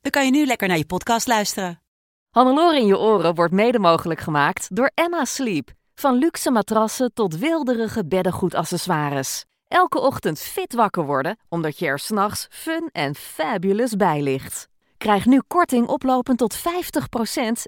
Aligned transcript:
dan 0.00 0.10
kan 0.10 0.24
je 0.24 0.30
nu 0.30 0.46
lekker 0.46 0.68
naar 0.68 0.76
je 0.76 0.86
podcast 0.86 1.26
luisteren. 1.26 1.82
Hannelore 2.30 2.78
in 2.78 2.86
je 2.86 2.98
oren 2.98 3.34
wordt 3.34 3.52
mede 3.52 3.78
mogelijk 3.78 4.20
gemaakt 4.20 4.76
door 4.76 4.90
Emma 4.94 5.24
Sleep. 5.24 5.70
Van 5.94 6.14
luxe 6.14 6.50
matrassen 6.50 7.12
tot 7.14 7.38
wilderige 7.38 8.06
beddengoedaccessoires. 8.06 9.44
Elke 9.68 10.00
ochtend 10.00 10.38
fit 10.40 10.74
wakker 10.74 11.04
worden, 11.04 11.38
omdat 11.48 11.78
je 11.78 11.86
er 11.86 11.98
s'nachts 11.98 12.46
fun 12.50 12.88
en 12.92 13.14
fabulous 13.14 13.96
bij 13.96 14.22
ligt. 14.22 14.68
Krijg 14.96 15.26
nu 15.26 15.42
korting 15.46 15.86
oplopend 15.86 16.38
tot 16.38 16.58
50% 16.58 16.60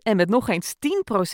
en 0.02 0.16
met 0.16 0.29
nog 0.29 0.49
eens 0.49 0.74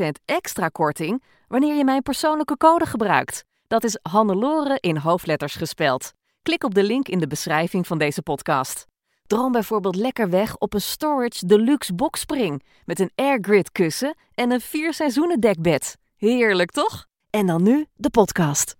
10% 0.00 0.08
extra 0.24 0.68
korting 0.68 1.22
wanneer 1.48 1.74
je 1.74 1.84
mijn 1.84 2.02
persoonlijke 2.02 2.56
code 2.56 2.86
gebruikt. 2.86 3.44
Dat 3.66 3.84
is 3.84 3.98
Hannelore 4.02 4.78
in 4.80 4.96
hoofdletters 4.96 5.54
gespeld. 5.54 6.12
Klik 6.42 6.64
op 6.64 6.74
de 6.74 6.82
link 6.82 7.08
in 7.08 7.18
de 7.18 7.26
beschrijving 7.26 7.86
van 7.86 7.98
deze 7.98 8.22
podcast. 8.22 8.86
Droom 9.28 9.52
bijvoorbeeld 9.52 9.96
lekker 9.96 10.30
weg 10.30 10.56
op 10.56 10.74
een 10.74 10.80
Storage 10.80 11.46
Deluxe 11.46 11.94
Boxspring 11.94 12.62
met 12.84 13.00
een 13.00 13.10
airgrid 13.14 13.72
kussen 13.72 14.16
en 14.34 14.50
een 14.50 14.60
vier 14.60 14.94
seizoenen 14.94 15.40
dekbed. 15.40 15.96
Heerlijk 16.16 16.70
toch? 16.70 17.06
En 17.30 17.46
dan 17.46 17.62
nu 17.62 17.86
de 17.94 18.10
podcast. 18.10 18.76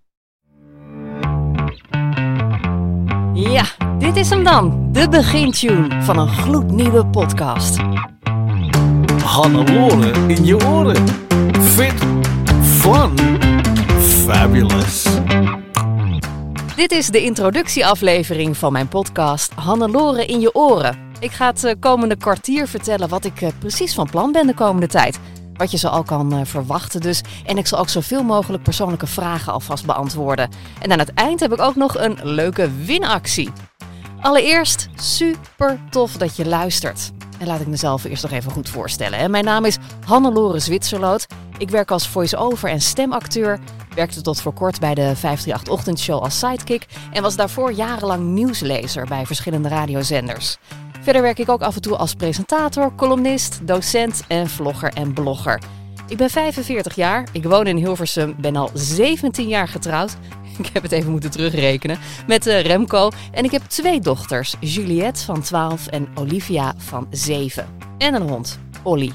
Ja, 3.33 3.63
dit 3.97 4.15
is 4.15 4.29
hem 4.29 4.43
dan, 4.43 4.89
de 4.91 5.09
begintune 5.09 6.01
van 6.03 6.17
een 6.17 6.29
gloednieuwe 6.29 7.05
podcast. 7.05 7.77
Hannelore 9.23 10.11
in 10.27 10.45
je 10.45 10.67
oren. 10.67 11.07
Fit, 11.61 12.03
fun, 12.61 13.17
fabulous. 13.99 15.05
Dit 16.79 16.91
is 16.91 17.07
de 17.07 17.23
introductieaflevering 17.23 18.57
van 18.57 18.71
mijn 18.71 18.87
podcast 18.87 19.53
Hannelore 19.53 20.25
in 20.25 20.39
je 20.39 20.55
oren. 20.55 20.97
Ik 21.19 21.31
ga 21.31 21.47
het 21.47 21.63
eh, 21.63 21.73
komende 21.79 22.15
kwartier 22.15 22.67
vertellen 22.67 23.09
wat 23.09 23.25
ik 23.25 23.41
eh, 23.41 23.49
precies 23.59 23.93
van 23.93 24.09
plan 24.09 24.31
ben 24.31 24.47
de 24.47 24.53
komende 24.53 24.87
tijd. 24.87 25.19
Wat 25.53 25.71
je 25.71 25.77
zo 25.77 25.87
al 25.87 26.03
kan 26.03 26.33
eh, 26.33 26.41
verwachten 26.43 27.01
dus. 27.01 27.21
En 27.45 27.57
ik 27.57 27.67
zal 27.67 27.79
ook 27.79 27.89
zoveel 27.89 28.23
mogelijk 28.23 28.63
persoonlijke 28.63 29.07
vragen 29.07 29.53
alvast 29.53 29.85
beantwoorden. 29.85 30.49
En 30.81 30.91
aan 30.91 30.99
het 30.99 31.13
eind 31.13 31.39
heb 31.39 31.53
ik 31.53 31.61
ook 31.61 31.75
nog 31.75 31.97
een 31.97 32.17
leuke 32.23 32.69
winactie. 32.85 33.49
Allereerst, 34.21 34.89
super 34.95 35.79
tof 35.89 36.11
dat 36.17 36.35
je 36.35 36.45
luistert. 36.45 37.11
En 37.39 37.47
laat 37.47 37.61
ik 37.61 37.67
mezelf 37.67 38.03
eerst 38.03 38.23
nog 38.23 38.31
even 38.31 38.51
goed 38.51 38.69
voorstellen. 38.69 39.31
Mijn 39.31 39.43
naam 39.43 39.65
is 39.65 39.77
Hannelore 40.05 40.59
Zwitserloot. 40.59 41.25
Ik 41.57 41.69
werk 41.69 41.91
als 41.91 42.07
voice-over 42.07 42.69
en 42.69 42.81
stemacteur. 42.81 43.59
Werkte 43.95 44.21
tot 44.21 44.41
voor 44.41 44.53
kort 44.53 44.79
bij 44.79 44.95
de 44.95 45.15
538 45.15 45.73
Ochtendshow 45.73 46.21
als 46.21 46.39
sidekick. 46.39 46.85
En 47.11 47.21
was 47.21 47.35
daarvoor 47.35 47.71
jarenlang 47.71 48.23
nieuwslezer 48.23 49.07
bij 49.07 49.25
verschillende 49.25 49.69
radiozenders. 49.69 50.57
Verder 51.01 51.21
werk 51.21 51.39
ik 51.39 51.49
ook 51.49 51.61
af 51.61 51.75
en 51.75 51.81
toe 51.81 51.95
als 51.95 52.13
presentator, 52.13 52.95
columnist, 52.95 53.59
docent 53.67 54.23
en 54.27 54.49
vlogger 54.49 54.93
en 54.93 55.13
blogger. 55.13 55.61
Ik 56.07 56.17
ben 56.17 56.29
45 56.29 56.95
jaar, 56.95 57.27
ik 57.31 57.43
woon 57.43 57.67
in 57.67 57.77
Hilversum, 57.77 58.35
ben 58.39 58.55
al 58.55 58.69
17 58.73 59.47
jaar 59.47 59.67
getrouwd. 59.67 60.17
Ik 60.63 60.69
heb 60.73 60.83
het 60.83 60.91
even 60.91 61.11
moeten 61.11 61.31
terugrekenen. 61.31 61.99
Met 62.27 62.47
eh, 62.47 62.61
Remco. 62.61 63.09
En 63.31 63.43
ik 63.43 63.51
heb 63.51 63.61
twee 63.61 63.99
dochters. 63.99 64.55
Juliette 64.59 65.25
van 65.25 65.41
12 65.41 65.87
en 65.87 66.07
Olivia 66.15 66.73
van 66.77 67.07
7. 67.09 67.67
En 67.97 68.13
een 68.13 68.29
hond, 68.29 68.59
Olly. 68.83 69.11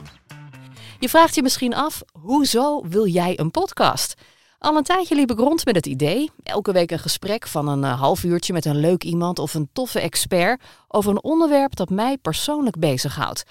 Je 0.99 1.09
vraagt 1.09 1.35
je 1.35 1.43
misschien 1.43 1.75
af, 1.75 2.03
hoezo 2.13 2.83
wil 2.89 3.07
jij 3.07 3.39
een 3.39 3.51
podcast? 3.51 4.15
Al 4.59 4.77
een 4.77 4.83
tijdje 4.83 5.15
liep 5.15 5.31
ik 5.31 5.39
rond 5.39 5.65
met 5.65 5.77
het 5.77 5.87
idee. 5.87 6.31
Elke 6.43 6.73
week 6.73 6.91
een 6.91 6.99
gesprek 6.99 7.47
van 7.47 7.69
een 7.69 7.85
eh, 7.85 8.01
half 8.01 8.25
uurtje 8.25 8.53
met 8.53 8.65
een 8.65 8.81
leuk 8.81 9.05
iemand 9.05 9.39
of 9.39 9.55
een 9.55 9.69
toffe 9.73 10.01
expert 10.01 10.63
over 10.89 11.11
een 11.11 11.23
onderwerp 11.23 11.77
dat 11.77 11.91
mij 11.91 12.17
persoonlijk 12.17 12.79
bezighoudt. 12.79 13.45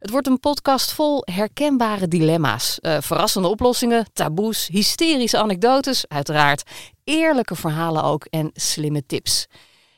Het 0.00 0.10
wordt 0.10 0.26
een 0.26 0.40
podcast 0.40 0.92
vol 0.92 1.22
herkenbare 1.24 2.08
dilemma's, 2.08 2.78
eh, 2.80 2.96
verrassende 3.00 3.48
oplossingen, 3.48 4.06
taboes, 4.12 4.66
hysterische 4.66 5.38
anekdotes, 5.38 6.08
uiteraard, 6.08 6.62
eerlijke 7.04 7.54
verhalen 7.56 8.02
ook 8.02 8.24
en 8.24 8.50
slimme 8.54 9.06
tips. 9.06 9.46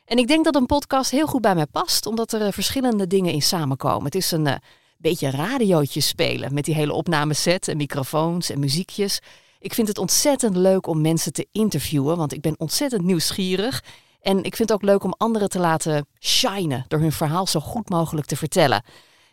En 0.04 0.16
ik 0.16 0.26
denk 0.26 0.44
dat 0.44 0.54
een 0.54 0.66
podcast 0.66 1.10
heel 1.10 1.26
goed 1.26 1.40
bij 1.40 1.54
mij 1.54 1.66
past, 1.66 2.06
omdat 2.06 2.32
er 2.32 2.42
eh, 2.42 2.52
verschillende 2.52 3.06
dingen 3.06 3.32
in 3.32 3.42
samenkomen. 3.42 4.04
Het 4.04 4.14
is 4.14 4.30
een 4.30 4.46
eh, 4.46 4.56
beetje 4.96 5.30
radiootje 5.30 6.00
spelen 6.00 6.54
met 6.54 6.64
die 6.64 6.74
hele 6.74 6.92
opnameset 6.92 7.68
en 7.68 7.76
microfoons 7.76 8.50
en 8.50 8.58
muziekjes. 8.58 9.20
Ik 9.58 9.74
vind 9.74 9.88
het 9.88 9.98
ontzettend 9.98 10.56
leuk 10.56 10.86
om 10.86 11.00
mensen 11.00 11.32
te 11.32 11.46
interviewen, 11.52 12.16
want 12.16 12.32
ik 12.32 12.40
ben 12.40 12.54
ontzettend 12.58 13.02
nieuwsgierig. 13.02 13.82
En 14.20 14.36
ik 14.36 14.56
vind 14.56 14.68
het 14.68 14.72
ook 14.72 14.88
leuk 14.88 15.04
om 15.04 15.14
anderen 15.16 15.48
te 15.48 15.58
laten 15.58 16.06
shinen 16.20 16.84
door 16.88 17.00
hun 17.00 17.12
verhaal 17.12 17.46
zo 17.46 17.60
goed 17.60 17.88
mogelijk 17.88 18.26
te 18.26 18.36
vertellen. 18.36 18.82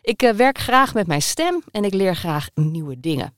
Ik 0.02 0.22
eh, 0.22 0.32
werk 0.32 0.58
graag 0.58 0.94
met 0.94 1.06
mijn 1.06 1.22
stem 1.22 1.62
en 1.70 1.84
ik 1.84 1.94
leer 1.94 2.16
graag 2.16 2.48
nieuwe 2.54 3.00
dingen. 3.00 3.34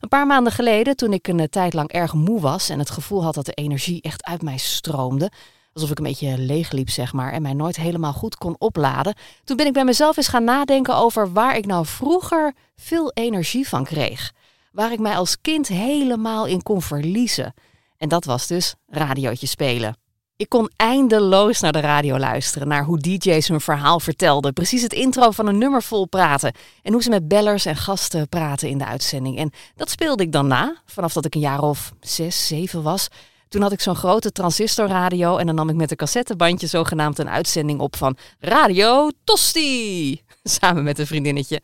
Een 0.00 0.08
paar 0.08 0.26
maanden 0.26 0.52
geleden, 0.52 0.96
toen 0.96 1.12
ik 1.12 1.28
een 1.28 1.40
eh, 1.40 1.46
tijd 1.46 1.74
lang 1.74 1.90
erg 1.90 2.12
moe 2.12 2.40
was 2.40 2.68
en 2.68 2.78
het 2.78 2.90
gevoel 2.90 3.22
had 3.22 3.34
dat 3.34 3.46
de 3.46 3.52
energie 3.52 4.02
echt 4.02 4.24
uit 4.24 4.42
mij 4.42 4.56
stroomde, 4.56 5.30
alsof 5.72 5.90
ik 5.90 5.98
een 5.98 6.04
beetje 6.04 6.38
leeg 6.38 6.70
liep, 6.70 6.90
zeg 6.90 7.12
maar, 7.12 7.32
en 7.32 7.42
mij 7.42 7.54
nooit 7.54 7.76
helemaal 7.76 8.12
goed 8.12 8.36
kon 8.36 8.56
opladen, 8.58 9.14
toen 9.44 9.56
ben 9.56 9.66
ik 9.66 9.72
bij 9.72 9.84
mezelf 9.84 10.16
eens 10.16 10.28
gaan 10.28 10.44
nadenken 10.44 10.96
over 10.96 11.32
waar 11.32 11.56
ik 11.56 11.66
nou 11.66 11.86
vroeger 11.86 12.54
veel 12.76 13.10
energie 13.12 13.68
van 13.68 13.84
kreeg. 13.84 14.32
Waar 14.72 14.92
ik 14.92 14.98
mij 14.98 15.16
als 15.16 15.40
kind 15.40 15.68
helemaal 15.68 16.46
in 16.46 16.62
kon 16.62 16.82
verliezen. 16.82 17.54
En 17.96 18.08
dat 18.08 18.24
was 18.24 18.46
dus 18.46 18.74
radiootje 18.86 19.46
spelen. 19.46 19.96
Ik 20.40 20.48
kon 20.48 20.70
eindeloos 20.76 21.60
naar 21.60 21.72
de 21.72 21.80
radio 21.80 22.18
luisteren, 22.18 22.68
naar 22.68 22.84
hoe 22.84 22.98
DJ's 22.98 23.48
hun 23.48 23.60
verhaal 23.60 24.00
vertelden. 24.00 24.52
Precies 24.52 24.82
het 24.82 24.92
intro 24.92 25.30
van 25.30 25.46
een 25.46 25.58
nummer 25.58 25.82
vol 25.82 26.06
praten. 26.06 26.52
En 26.82 26.92
hoe 26.92 27.02
ze 27.02 27.10
met 27.10 27.28
bellers 27.28 27.64
en 27.64 27.76
gasten 27.76 28.28
praten 28.28 28.68
in 28.68 28.78
de 28.78 28.84
uitzending. 28.84 29.38
En 29.38 29.50
dat 29.76 29.90
speelde 29.90 30.22
ik 30.22 30.32
dan 30.32 30.46
na, 30.46 30.82
vanaf 30.86 31.12
dat 31.12 31.24
ik 31.24 31.34
een 31.34 31.40
jaar 31.40 31.62
of 31.62 31.92
zes, 32.00 32.46
zeven 32.46 32.82
was. 32.82 33.08
Toen 33.48 33.62
had 33.62 33.72
ik 33.72 33.80
zo'n 33.80 33.96
grote 33.96 34.32
transistorradio 34.32 35.36
en 35.36 35.46
dan 35.46 35.54
nam 35.54 35.68
ik 35.68 35.76
met 35.76 35.90
een 35.90 35.96
cassettebandje 35.96 36.66
zogenaamd 36.66 37.18
een 37.18 37.30
uitzending 37.30 37.80
op 37.80 37.96
van 37.96 38.16
Radio 38.38 39.10
Tosti. 39.24 40.20
Samen 40.42 40.82
met 40.82 40.98
een 40.98 41.06
vriendinnetje. 41.06 41.62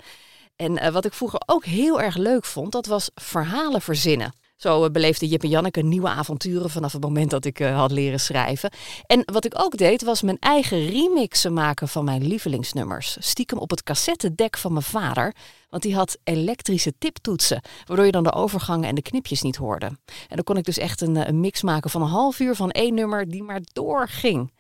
En 0.57 0.79
eh, 0.79 0.93
wat 0.93 1.05
ik 1.05 1.13
vroeger 1.13 1.43
ook 1.47 1.65
heel 1.65 2.01
erg 2.01 2.17
leuk 2.17 2.45
vond, 2.45 2.73
dat 2.73 2.87
was 2.87 3.11
verhalen 3.15 3.83
verzinnen. 3.83 4.33
Zo 4.57 4.85
eh, 4.85 4.91
beleefde 4.91 5.27
Jip 5.27 5.43
en 5.43 5.49
Janneke 5.49 5.83
nieuwe 5.83 6.09
avonturen 6.09 6.71
vanaf 6.71 6.93
het 6.93 7.03
moment 7.03 7.31
dat 7.31 7.45
ik 7.45 7.61
eh, 7.61 7.77
had 7.77 7.91
leren 7.91 8.21
schrijven. 8.21 8.71
En 9.07 9.23
wat 9.33 9.45
ik 9.45 9.59
ook 9.59 9.77
deed, 9.77 10.03
was 10.03 10.23
mijn 10.23 10.39
eigen 10.39 10.87
remixen 10.87 11.53
maken 11.53 11.89
van 11.89 12.05
mijn 12.05 12.27
lievelingsnummers. 12.27 13.17
Stiekem 13.21 13.59
op 13.59 13.71
het 13.71 13.83
cassettedek 13.83 14.57
van 14.57 14.73
mijn 14.73 14.85
vader. 14.85 15.35
Want 15.69 15.83
die 15.83 15.95
had 15.95 16.19
elektrische 16.25 16.93
tiptoetsen, 16.99 17.63
waardoor 17.85 18.07
je 18.07 18.13
dan 18.13 18.23
de 18.23 18.33
overgangen 18.33 18.89
en 18.89 18.95
de 18.95 19.03
knipjes 19.03 19.43
niet 19.43 19.57
hoorde. 19.57 19.87
En 19.87 20.37
dan 20.37 20.45
kon 20.45 20.57
ik 20.57 20.65
dus 20.65 20.79
echt 20.79 21.01
een, 21.01 21.17
eh, 21.17 21.33
mix 21.33 21.63
maken 21.63 21.91
van 21.91 22.03
een 22.03 22.09
half 22.09 22.39
uur 22.41 22.55
van 22.55 22.71
één 22.71 22.95
nummer 22.95 23.29
die 23.29 23.43
maar 23.43 23.61
doorging. 23.73 24.53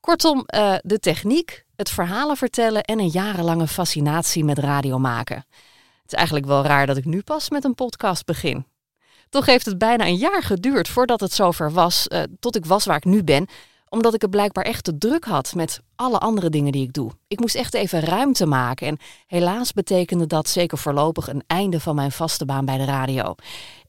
Kortom, 0.00 0.44
de 0.82 0.98
techniek, 1.00 1.64
het 1.76 1.90
verhalen 1.90 2.36
vertellen 2.36 2.82
en 2.82 2.98
een 2.98 3.08
jarenlange 3.08 3.66
fascinatie 3.66 4.44
met 4.44 4.58
radio 4.58 4.98
maken. 4.98 5.36
Het 6.02 6.12
is 6.12 6.14
eigenlijk 6.14 6.46
wel 6.46 6.64
raar 6.64 6.86
dat 6.86 6.96
ik 6.96 7.04
nu 7.04 7.22
pas 7.22 7.50
met 7.50 7.64
een 7.64 7.74
podcast 7.74 8.24
begin. 8.24 8.66
Toch 9.30 9.46
heeft 9.46 9.66
het 9.66 9.78
bijna 9.78 10.06
een 10.06 10.16
jaar 10.16 10.42
geduurd 10.42 10.88
voordat 10.88 11.20
het 11.20 11.32
zover 11.32 11.72
was, 11.72 12.08
eh, 12.08 12.22
tot 12.40 12.56
ik 12.56 12.64
was 12.64 12.84
waar 12.84 12.96
ik 12.96 13.04
nu 13.04 13.24
ben, 13.24 13.46
omdat 13.88 14.14
ik 14.14 14.20
het 14.20 14.30
blijkbaar 14.30 14.64
echt 14.64 14.84
te 14.84 14.98
druk 14.98 15.24
had 15.24 15.54
met 15.54 15.80
alle 15.96 16.18
andere 16.18 16.50
dingen 16.50 16.72
die 16.72 16.82
ik 16.82 16.92
doe. 16.92 17.10
Ik 17.28 17.40
moest 17.40 17.54
echt 17.54 17.74
even 17.74 18.00
ruimte 18.00 18.46
maken 18.46 18.86
en 18.86 18.98
helaas 19.26 19.72
betekende 19.72 20.26
dat 20.26 20.48
zeker 20.48 20.78
voorlopig 20.78 21.28
een 21.28 21.42
einde 21.46 21.80
van 21.80 21.94
mijn 21.94 22.12
vaste 22.12 22.44
baan 22.44 22.64
bij 22.64 22.78
de 22.78 22.84
radio. 22.84 23.34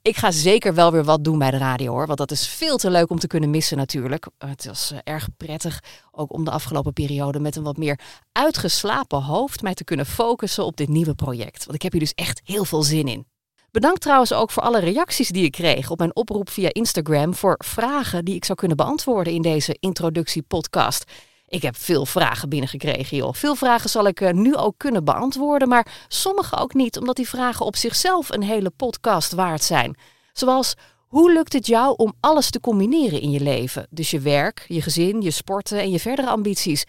Ik 0.02 0.18
ga 0.18 0.32
zeker 0.32 0.74
wel 0.74 0.92
weer 0.92 1.04
wat 1.04 1.24
doen 1.24 1.40
bij 1.40 1.52
de 1.52 1.58
radio 1.58 1.92
hoor, 1.92 2.06
want 2.06 2.18
dat 2.18 2.32
is 2.32 2.48
veel 2.48 2.78
te 2.78 2.90
leuk 2.90 3.10
om 3.10 3.20
te 3.20 3.28
kunnen 3.28 3.50
missen 3.50 3.78
natuurlijk. 3.78 4.28
Het 4.38 4.66
was 4.66 4.92
eh, 4.92 4.98
erg 5.04 5.28
prettig, 5.38 5.84
ook 6.12 6.34
om 6.34 6.46
de 6.46 6.52
afgelopen 6.52 6.94
periode 6.94 7.40
met 7.40 7.56
een 7.56 7.64
wat 7.64 7.78
meer 7.78 8.00
uitgeslapen 8.32 9.22
hoofd 9.22 9.62
mij 9.62 9.74
te 9.74 9.84
kunnen 9.84 10.06
focussen 10.06 10.66
op 10.66 10.78
dit 10.78 10.90
nieuwe 10.90 11.16
project. 11.16 11.64
Want 11.64 11.76
ik 11.76 11.82
heb 11.82 11.92
hier 11.92 12.02
dus 12.02 12.14
echt 12.14 12.42
heel 12.44 12.66
veel 12.66 12.84
zin 12.84 13.08
in. 13.08 13.31
Bedankt 13.72 14.02
trouwens 14.02 14.34
ook 14.34 14.52
voor 14.52 14.64
alle 14.64 14.80
reacties 14.80 15.30
die 15.30 15.44
ik 15.44 15.52
kreeg 15.52 15.90
op 15.90 15.98
mijn 15.98 16.16
oproep 16.16 16.50
via 16.50 16.70
Instagram 16.72 17.36
voor 17.36 17.56
vragen 17.66 18.26
die 18.26 18.36
ik 18.36 18.46
zou 18.46 18.58
kunnen 18.58 18.78
beantwoorden 18.78 19.34
in 19.34 19.42
deze 19.42 19.78
introductiepodcast. 19.80 21.12
Ik 21.48 21.62
heb 21.62 21.78
veel 21.78 22.06
vragen 22.06 22.50
binnengekregen, 22.50 23.18
joh. 23.18 23.34
Veel 23.34 23.56
vragen 23.56 23.90
zal 23.90 24.08
ik 24.08 24.22
eh, 24.22 24.34
nu 24.34 24.56
ook 24.56 24.74
kunnen 24.78 25.04
beantwoorden, 25.04 25.68
maar 25.68 26.06
sommige 26.08 26.58
ook 26.58 26.74
niet, 26.74 26.98
omdat 26.98 27.16
die 27.16 27.28
vragen 27.28 27.66
op 27.66 27.76
zichzelf 27.76 28.30
een 28.30 28.44
hele 28.44 28.70
podcast 28.70 29.32
waard 29.32 29.64
zijn. 29.64 29.98
Zoals, 30.34 30.74
hoe 31.08 31.34
lukt 31.34 31.54
het 31.54 31.68
jou 31.68 31.94
om 31.98 32.14
alles 32.20 32.50
te 32.50 32.60
combineren 32.60 33.22
in 33.22 33.32
je 33.32 33.42
leven? 33.42 33.88
Dus 33.90 34.12
je 34.12 34.20
werk, 34.20 34.66
je 34.68 34.82
gezin, 34.82 35.22
je 35.22 35.32
sporten 35.32 35.80
en 35.80 35.92
je 35.92 36.00
verdere 36.00 36.30
ambities. 36.30 36.86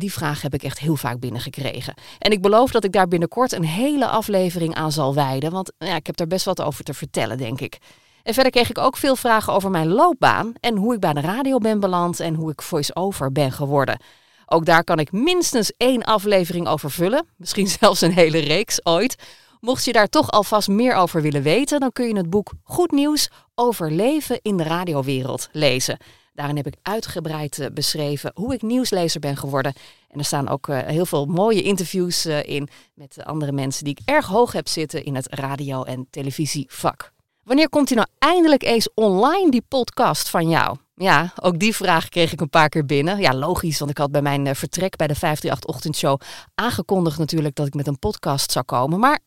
Die 0.00 0.12
vraag 0.12 0.42
heb 0.42 0.54
ik 0.54 0.62
echt 0.62 0.78
heel 0.78 0.96
vaak 0.96 1.20
binnengekregen. 1.20 1.94
En 2.18 2.30
ik 2.30 2.42
beloof 2.42 2.70
dat 2.70 2.84
ik 2.84 2.92
daar 2.92 3.08
binnenkort 3.08 3.52
een 3.52 3.64
hele 3.64 4.06
aflevering 4.06 4.74
aan 4.74 4.92
zal 4.92 5.14
wijden, 5.14 5.50
want 5.50 5.72
ja, 5.78 5.94
ik 5.94 6.06
heb 6.06 6.16
daar 6.16 6.26
best 6.26 6.44
wat 6.44 6.62
over 6.62 6.84
te 6.84 6.94
vertellen, 6.94 7.38
denk 7.38 7.60
ik. 7.60 7.78
En 8.22 8.34
verder 8.34 8.52
kreeg 8.52 8.70
ik 8.70 8.78
ook 8.78 8.96
veel 8.96 9.16
vragen 9.16 9.52
over 9.52 9.70
mijn 9.70 9.88
loopbaan 9.88 10.52
en 10.60 10.76
hoe 10.76 10.94
ik 10.94 11.00
bij 11.00 11.12
de 11.12 11.20
radio 11.20 11.58
ben 11.58 11.80
beland 11.80 12.20
en 12.20 12.34
hoe 12.34 12.50
ik 12.50 12.62
voice-over 12.62 13.32
ben 13.32 13.52
geworden. 13.52 14.00
Ook 14.46 14.64
daar 14.64 14.84
kan 14.84 14.98
ik 14.98 15.12
minstens 15.12 15.72
één 15.76 16.02
aflevering 16.02 16.68
over 16.68 16.90
vullen, 16.90 17.26
misschien 17.36 17.68
zelfs 17.80 18.00
een 18.00 18.12
hele 18.12 18.38
reeks 18.38 18.84
ooit. 18.84 19.16
Mocht 19.60 19.84
je 19.84 19.92
daar 19.92 20.08
toch 20.08 20.30
alvast 20.30 20.68
meer 20.68 20.94
over 20.94 21.22
willen 21.22 21.42
weten, 21.42 21.80
dan 21.80 21.92
kun 21.92 22.08
je 22.08 22.16
het 22.16 22.30
boek 22.30 22.52
Goed 22.62 22.90
Nieuws 22.90 23.30
over 23.54 23.92
leven 23.92 24.38
in 24.42 24.56
de 24.56 24.64
radiowereld 24.64 25.48
lezen. 25.52 25.98
Daarin 26.40 26.58
heb 26.58 26.66
ik 26.66 26.78
uitgebreid 26.82 27.58
eh, 27.58 27.66
beschreven 27.72 28.30
hoe 28.34 28.54
ik 28.54 28.62
nieuwslezer 28.62 29.20
ben 29.20 29.36
geworden. 29.36 29.72
En 30.08 30.18
er 30.18 30.24
staan 30.24 30.48
ook 30.48 30.68
eh, 30.68 30.78
heel 30.78 31.06
veel 31.06 31.26
mooie 31.26 31.62
interviews 31.62 32.24
eh, 32.24 32.42
in 32.42 32.68
met 32.94 33.24
andere 33.24 33.52
mensen 33.52 33.84
die 33.84 33.96
ik 33.98 34.08
erg 34.08 34.26
hoog 34.26 34.52
heb 34.52 34.68
zitten 34.68 35.04
in 35.04 35.14
het 35.14 35.34
radio- 35.34 35.82
en 35.82 36.06
televisievak. 36.10 37.12
Wanneer 37.42 37.68
komt 37.68 37.88
hij 37.88 37.96
nou 37.98 38.08
eindelijk 38.18 38.62
eens 38.62 38.88
online, 38.94 39.50
die 39.50 39.64
podcast 39.68 40.28
van 40.28 40.48
jou? 40.48 40.76
Ja, 40.94 41.32
ook 41.40 41.58
die 41.58 41.76
vraag 41.76 42.08
kreeg 42.08 42.32
ik 42.32 42.40
een 42.40 42.50
paar 42.50 42.68
keer 42.68 42.86
binnen. 42.86 43.18
Ja, 43.18 43.34
logisch, 43.34 43.78
want 43.78 43.90
ik 43.90 43.98
had 43.98 44.10
bij 44.10 44.22
mijn 44.22 44.56
vertrek 44.56 44.96
bij 44.96 45.06
de 45.06 45.16
538-ochtendshow 45.16 46.20
aangekondigd 46.54 47.18
natuurlijk 47.18 47.54
dat 47.54 47.66
ik 47.66 47.74
met 47.74 47.86
een 47.86 47.98
podcast 47.98 48.52
zou 48.52 48.64
komen. 48.64 48.98
Maar 48.98 49.18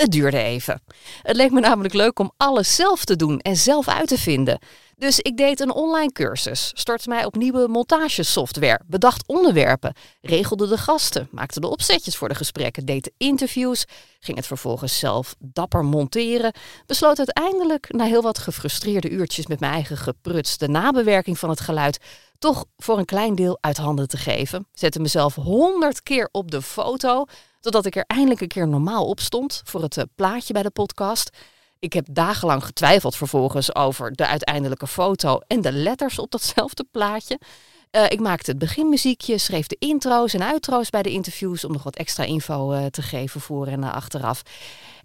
het 0.00 0.10
duurde 0.10 0.38
even. 0.38 0.82
Het 1.22 1.36
leek 1.36 1.50
me 1.50 1.60
namelijk 1.60 1.94
leuk 1.94 2.18
om 2.18 2.32
alles 2.36 2.74
zelf 2.74 3.04
te 3.04 3.16
doen 3.16 3.38
en 3.38 3.56
zelf 3.56 3.88
uit 3.88 4.08
te 4.08 4.18
vinden. 4.18 4.58
Dus 4.96 5.18
ik 5.18 5.36
deed 5.36 5.60
een 5.60 5.72
online 5.72 6.12
cursus, 6.12 6.70
stortte 6.74 7.08
mij 7.08 7.24
op 7.24 7.36
nieuwe 7.36 7.68
montagesoftware, 7.68 8.80
bedacht 8.86 9.26
onderwerpen, 9.26 9.94
regelde 10.20 10.68
de 10.68 10.78
gasten, 10.78 11.28
maakte 11.30 11.60
de 11.60 11.70
opzetjes 11.70 12.16
voor 12.16 12.28
de 12.28 12.34
gesprekken, 12.34 12.84
deed 12.84 13.04
de 13.04 13.12
interviews, 13.16 13.84
ging 14.18 14.36
het 14.36 14.46
vervolgens 14.46 14.98
zelf 14.98 15.34
dapper 15.38 15.84
monteren, 15.84 16.54
besloot 16.86 17.18
uiteindelijk 17.18 17.92
na 17.92 18.04
heel 18.04 18.22
wat 18.22 18.38
gefrustreerde 18.38 19.10
uurtjes 19.10 19.46
met 19.46 19.60
mijn 19.60 19.72
eigen 19.72 19.96
gepruts 19.96 20.58
de 20.58 20.68
nabewerking 20.68 21.38
van 21.38 21.50
het 21.50 21.60
geluid 21.60 21.98
toch 22.38 22.64
voor 22.76 22.98
een 22.98 23.04
klein 23.04 23.34
deel 23.34 23.58
uit 23.60 23.76
handen 23.76 24.08
te 24.08 24.16
geven. 24.16 24.66
Zette 24.72 25.00
mezelf 25.00 25.34
honderd 25.34 26.02
keer 26.02 26.28
op 26.32 26.50
de 26.50 26.62
foto, 26.62 27.24
totdat 27.60 27.86
ik 27.86 27.96
er 27.96 28.04
eindelijk 28.06 28.40
een 28.40 28.48
keer 28.48 28.68
normaal 28.68 29.06
op 29.06 29.20
stond 29.20 29.62
voor 29.64 29.82
het 29.82 29.96
eh, 29.96 30.04
plaatje 30.14 30.52
bij 30.52 30.62
de 30.62 30.70
podcast. 30.70 31.30
Ik 31.78 31.92
heb 31.92 32.06
dagenlang 32.10 32.64
getwijfeld 32.64 33.16
vervolgens 33.16 33.74
over 33.74 34.12
de 34.12 34.26
uiteindelijke 34.26 34.86
foto 34.86 35.38
en 35.46 35.60
de 35.60 35.72
letters 35.72 36.18
op 36.18 36.30
datzelfde 36.30 36.84
plaatje. 36.90 37.38
Uh, 37.96 38.04
ik 38.08 38.20
maakte 38.20 38.50
het 38.50 38.58
beginmuziekje, 38.58 39.38
schreef 39.38 39.66
de 39.66 39.76
intro's 39.78 40.34
en 40.34 40.42
outro's 40.42 40.90
bij 40.90 41.02
de 41.02 41.10
interviews 41.10 41.64
om 41.64 41.72
nog 41.72 41.82
wat 41.82 41.96
extra 41.96 42.24
info 42.24 42.72
uh, 42.72 42.86
te 42.86 43.02
geven 43.02 43.40
voor 43.40 43.66
en 43.66 43.80
uh, 43.80 43.92
achteraf. 43.92 44.42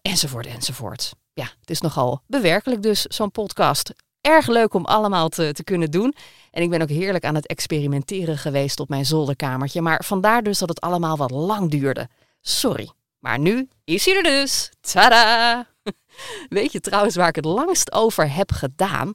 Enzovoort, 0.02 0.46
enzovoort. 0.46 1.12
Ja, 1.34 1.50
het 1.60 1.70
is 1.70 1.82
nogal 1.82 2.22
bewerkelijk 2.28 2.82
dus, 2.82 3.02
zo'n 3.02 3.32
podcast. 3.32 3.94
Erg 4.22 4.48
leuk 4.48 4.74
om 4.74 4.86
allemaal 4.86 5.30
te, 5.30 5.52
te 5.54 5.64
kunnen 5.64 5.92
doen. 5.92 6.16
En 6.52 6.62
ik 6.62 6.70
ben 6.70 6.82
ook 6.82 6.90
heerlijk 6.90 7.26
aan 7.26 7.36
het 7.36 7.48
experimenteren 7.48 8.38
geweest 8.38 8.80
op 8.80 8.90
mijn 8.90 9.06
zolderkamertje. 9.06 9.82
Maar 9.82 10.04
vandaar 10.04 10.44
dus 10.44 10.60
dat 10.60 10.70
het 10.70 10.82
allemaal 10.82 11.18
wat 11.18 11.32
lang 11.32 11.72
duurde. 11.72 12.10
Sorry. 12.48 12.90
Maar 13.20 13.40
nu 13.40 13.68
is 13.84 14.06
hij 14.06 14.16
er 14.16 14.24
dus. 14.24 14.72
Tada! 14.82 15.68
Weet 16.50 16.72
je 16.72 16.80
trouwens 16.80 17.16
waar 17.16 17.28
ik 17.28 17.36
het 17.36 17.46
langst 17.46 17.92
over 17.92 18.34
heb 18.34 18.52
gedaan? 18.52 19.14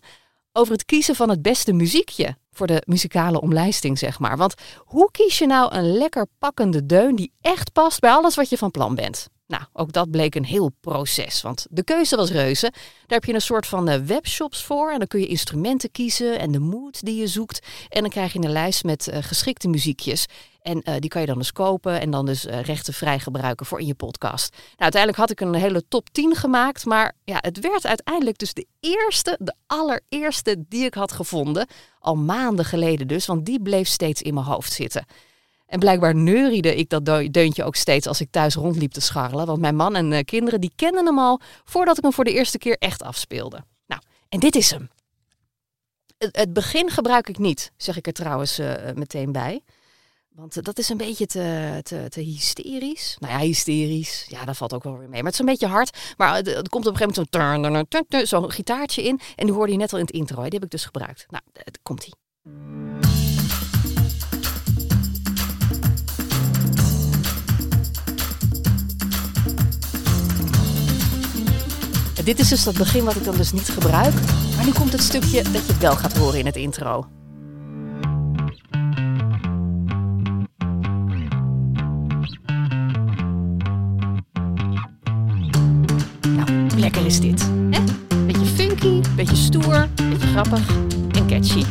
Over 0.53 0.73
het 0.73 0.85
kiezen 0.85 1.15
van 1.15 1.29
het 1.29 1.43
beste 1.43 1.73
muziekje 1.73 2.37
voor 2.51 2.67
de 2.67 2.83
muzikale 2.87 3.41
omlijsting, 3.41 3.99
zeg 3.99 4.19
maar. 4.19 4.37
Want 4.37 4.55
hoe 4.77 5.11
kies 5.11 5.39
je 5.39 5.47
nou 5.47 5.75
een 5.75 5.93
lekker 5.93 6.27
pakkende 6.39 6.87
deun 6.87 7.17
die 7.17 7.33
echt 7.41 7.73
past 7.73 8.01
bij 8.01 8.11
alles 8.11 8.35
wat 8.35 8.49
je 8.49 8.59
van 8.59 8.71
plan 8.71 8.95
bent? 8.95 9.29
Nou, 9.51 9.63
ook 9.73 9.93
dat 9.93 10.11
bleek 10.11 10.35
een 10.35 10.45
heel 10.45 10.71
proces, 10.81 11.43
want 11.43 11.67
de 11.71 11.85
keuze 11.85 12.17
was 12.17 12.31
reuze. 12.31 12.71
Daar 12.71 13.19
heb 13.19 13.25
je 13.25 13.35
een 13.35 13.41
soort 13.41 13.67
van 13.67 13.89
uh, 13.89 13.95
webshops 13.95 14.65
voor 14.65 14.91
en 14.91 14.99
dan 14.99 15.09
kun 15.09 15.21
je 15.21 15.27
instrumenten 15.27 15.91
kiezen 15.91 16.39
en 16.39 16.53
de 16.53 16.59
mood 16.59 17.05
die 17.05 17.17
je 17.17 17.27
zoekt. 17.27 17.67
En 17.89 18.01
dan 18.01 18.11
krijg 18.11 18.33
je 18.33 18.39
een 18.39 18.53
lijst 18.53 18.85
met 18.85 19.09
uh, 19.09 19.17
geschikte 19.21 19.69
muziekjes. 19.69 20.27
En 20.63 20.83
uh, 20.85 20.95
die 20.99 21.11
kan 21.11 21.21
je 21.21 21.27
dan 21.27 21.39
dus 21.39 21.53
kopen 21.53 22.01
en 22.01 22.11
dan 22.11 22.27
dus 22.27 22.45
rechtenvrij 22.45 23.19
gebruiken 23.19 23.67
voor 23.67 23.81
in 23.81 23.87
je 23.87 23.95
podcast. 23.95 24.53
Nou, 24.53 24.77
uiteindelijk 24.77 25.21
had 25.21 25.31
ik 25.31 25.41
een 25.41 25.55
hele 25.55 25.85
top 25.89 26.11
10 26.13 26.35
gemaakt, 26.35 26.85
maar 26.85 27.13
ja, 27.25 27.39
het 27.41 27.61
werd 27.61 27.87
uiteindelijk 27.87 28.39
dus 28.39 28.55
de 28.55 28.67
eerste, 28.81 29.39
de 29.41 29.55
allereerste 29.67 30.65
die 30.69 30.85
ik 30.85 30.95
had 30.95 31.13
gevonden. 31.13 31.67
Al 31.99 32.17
maanden 32.17 32.65
geleden 32.65 33.09
dus, 33.09 33.27
want 33.27 33.47
die 33.47 33.63
bleef 33.63 33.89
steeds 33.89 34.23
in 34.23 34.35
mijn 34.35 34.47
hoofd 34.47 34.73
zitten. 34.73 35.05
En 35.71 35.79
blijkbaar 35.79 36.15
neuriede 36.15 36.77
ik 36.77 36.89
dat 36.89 37.05
deuntje 37.31 37.65
ook 37.65 37.77
steeds 37.77 38.07
als 38.07 38.21
ik 38.21 38.31
thuis 38.31 38.55
rondliep 38.55 38.93
te 38.93 39.01
scharrelen. 39.01 39.47
Want 39.47 39.61
mijn 39.61 39.77
man 39.77 39.97
en 39.97 40.13
uh, 40.13 40.19
kinderen 40.25 40.61
die 40.61 40.73
kenden 40.77 41.07
hem 41.07 41.19
al 41.19 41.41
voordat 41.65 41.97
ik 41.97 42.03
hem 42.03 42.13
voor 42.13 42.25
de 42.25 42.33
eerste 42.33 42.59
keer 42.59 42.77
echt 42.79 43.03
afspeelde. 43.03 43.65
Nou, 43.87 44.03
en 44.29 44.41
dit 44.41 44.57
is 44.57 44.71
hem. 44.71 44.91
Het, 46.19 46.37
het 46.37 46.53
begin 46.53 46.91
gebruik 46.91 47.29
ik 47.29 47.39
niet, 47.39 47.73
zeg 47.77 47.97
ik 47.97 48.07
er 48.07 48.13
trouwens 48.13 48.59
uh, 48.59 48.75
meteen 48.95 49.33
bij. 49.33 49.61
Want 50.29 50.65
dat 50.65 50.79
is 50.79 50.89
een 50.89 50.97
beetje 50.97 51.27
te, 51.27 51.79
te, 51.83 52.07
te, 52.09 52.21
hysterisch. 52.21 53.17
Nou 53.19 53.33
ja, 53.33 53.41
hysterisch. 53.41 54.27
Ja, 54.29 54.45
dat 54.45 54.57
valt 54.57 54.73
ook 54.73 54.83
wel 54.83 54.99
weer 54.99 55.09
mee. 55.09 55.23
Maar 55.23 55.33
het 55.33 55.33
is 55.33 55.39
een 55.39 55.47
beetje 55.47 55.67
hard. 55.67 56.15
Maar 56.17 56.35
er 56.37 56.69
komt 56.69 56.87
op 56.87 56.93
een 56.93 56.99
gegeven 56.99 57.27
moment 57.31 58.09
zo'n 58.11 58.41
zo 58.41 58.49
gitaartje 58.49 59.03
in. 59.03 59.21
En 59.37 59.47
die 59.47 59.55
hoorde 59.55 59.73
je 59.73 59.79
net 59.79 59.93
al 59.93 59.99
in 59.99 60.05
het 60.05 60.15
intro. 60.15 60.43
Die 60.43 60.53
heb 60.53 60.65
ik 60.65 60.71
dus 60.71 60.85
gebruikt. 60.85 61.27
Nou, 61.29 61.43
komt 61.83 62.09
Dit 72.25 72.39
is 72.39 72.49
dus 72.49 72.65
dat 72.65 72.75
begin 72.75 73.05
wat 73.05 73.17
ik 73.17 73.25
dan 73.25 73.37
dus 73.37 73.53
niet 73.53 73.69
gebruik. 73.69 74.15
Maar 74.57 74.65
nu 74.65 74.73
komt 74.73 74.93
het 74.93 75.03
stukje 75.03 75.43
dat 75.43 75.67
je 75.67 75.75
wel 75.81 75.97
gaat 75.97 76.17
horen 76.17 76.39
in 76.39 76.47
het 76.47 76.57
intro. 76.57 77.07
Nou, 86.29 86.69
lekker 86.77 87.07
is 87.07 87.21
dit. 87.21 87.43
Hè? 87.71 87.81
Beetje 88.27 88.47
funky, 88.47 89.01
beetje 89.17 89.37
stoer, 89.37 89.89
beetje 89.95 90.27
grappig 90.27 90.69
en 91.13 91.27
catchy. 91.27 91.65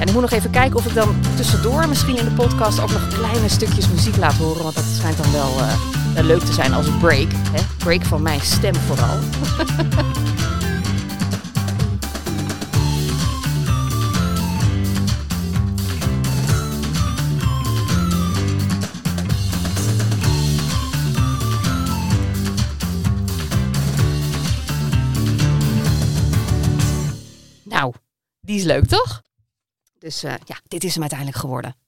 En 0.00 0.06
ik 0.06 0.12
moet 0.12 0.22
nog 0.22 0.30
even 0.30 0.50
kijken 0.50 0.76
of 0.76 0.86
ik 0.86 0.94
dan 0.94 1.14
tussendoor 1.36 1.88
misschien 1.88 2.16
in 2.16 2.24
de 2.24 2.30
podcast 2.30 2.80
ook 2.80 2.90
nog 2.90 3.08
kleine 3.08 3.48
stukjes 3.48 3.88
muziek 3.88 4.16
laat 4.16 4.34
horen. 4.34 4.62
Want 4.62 4.74
dat 4.74 4.84
schijnt 4.96 5.16
dan 5.16 5.32
wel 5.32 5.58
uh, 5.58 5.99
leuk 6.24 6.40
te 6.40 6.52
zijn 6.52 6.72
als 6.72 6.86
een 6.86 6.98
break. 6.98 7.28
Hè? 7.32 7.62
Break 7.78 8.02
van 8.04 8.22
mijn 8.22 8.40
stem 8.40 8.74
vooral. 8.74 9.18
nou, 27.64 27.94
die 28.40 28.56
is 28.56 28.64
leuk 28.64 28.86
toch? 28.86 29.22
Dus 29.98 30.24
uh, 30.24 30.34
ja, 30.44 30.60
dit 30.68 30.84
is 30.84 30.92
hem 30.92 31.00
uiteindelijk 31.00 31.38
geworden. 31.38 31.79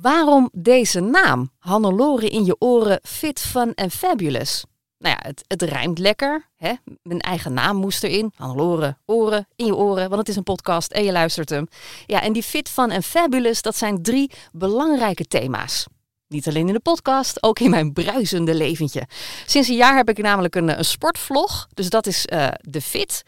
Waarom 0.00 0.48
deze 0.52 1.00
naam? 1.00 1.50
Hannelore 1.58 2.28
in 2.28 2.44
je 2.44 2.56
oren, 2.58 3.00
fit, 3.02 3.40
fun 3.40 3.74
en 3.74 3.90
fabulous. 3.90 4.64
Nou 4.98 5.16
ja, 5.18 5.28
het, 5.28 5.44
het 5.46 5.62
rijmt 5.62 5.98
lekker. 5.98 6.48
Hè? 6.56 6.72
Mijn 7.02 7.20
eigen 7.20 7.52
naam 7.52 7.76
moest 7.76 8.02
erin. 8.02 8.32
Hannelore, 8.36 8.96
oren, 9.06 9.46
in 9.56 9.66
je 9.66 9.76
oren, 9.76 10.08
want 10.08 10.20
het 10.20 10.28
is 10.28 10.36
een 10.36 10.42
podcast 10.42 10.92
en 10.92 11.04
je 11.04 11.12
luistert 11.12 11.48
hem. 11.48 11.68
Ja, 12.06 12.22
en 12.22 12.32
die 12.32 12.42
fit, 12.42 12.68
fun 12.68 12.90
en 12.90 13.02
fabulous, 13.02 13.62
dat 13.62 13.76
zijn 13.76 14.02
drie 14.02 14.30
belangrijke 14.52 15.24
thema's. 15.24 15.86
Niet 16.28 16.48
alleen 16.48 16.66
in 16.66 16.74
de 16.74 16.80
podcast, 16.80 17.42
ook 17.42 17.58
in 17.58 17.70
mijn 17.70 17.92
bruisende 17.92 18.54
leventje. 18.54 19.06
Sinds 19.46 19.68
een 19.68 19.76
jaar 19.76 19.96
heb 19.96 20.08
ik 20.08 20.18
namelijk 20.18 20.54
een, 20.54 20.78
een 20.78 20.84
sportvlog, 20.84 21.68
dus 21.74 21.90
dat 21.90 22.06
is 22.06 22.26
uh, 22.32 22.48
de 22.60 22.80
Fit. 22.80 23.22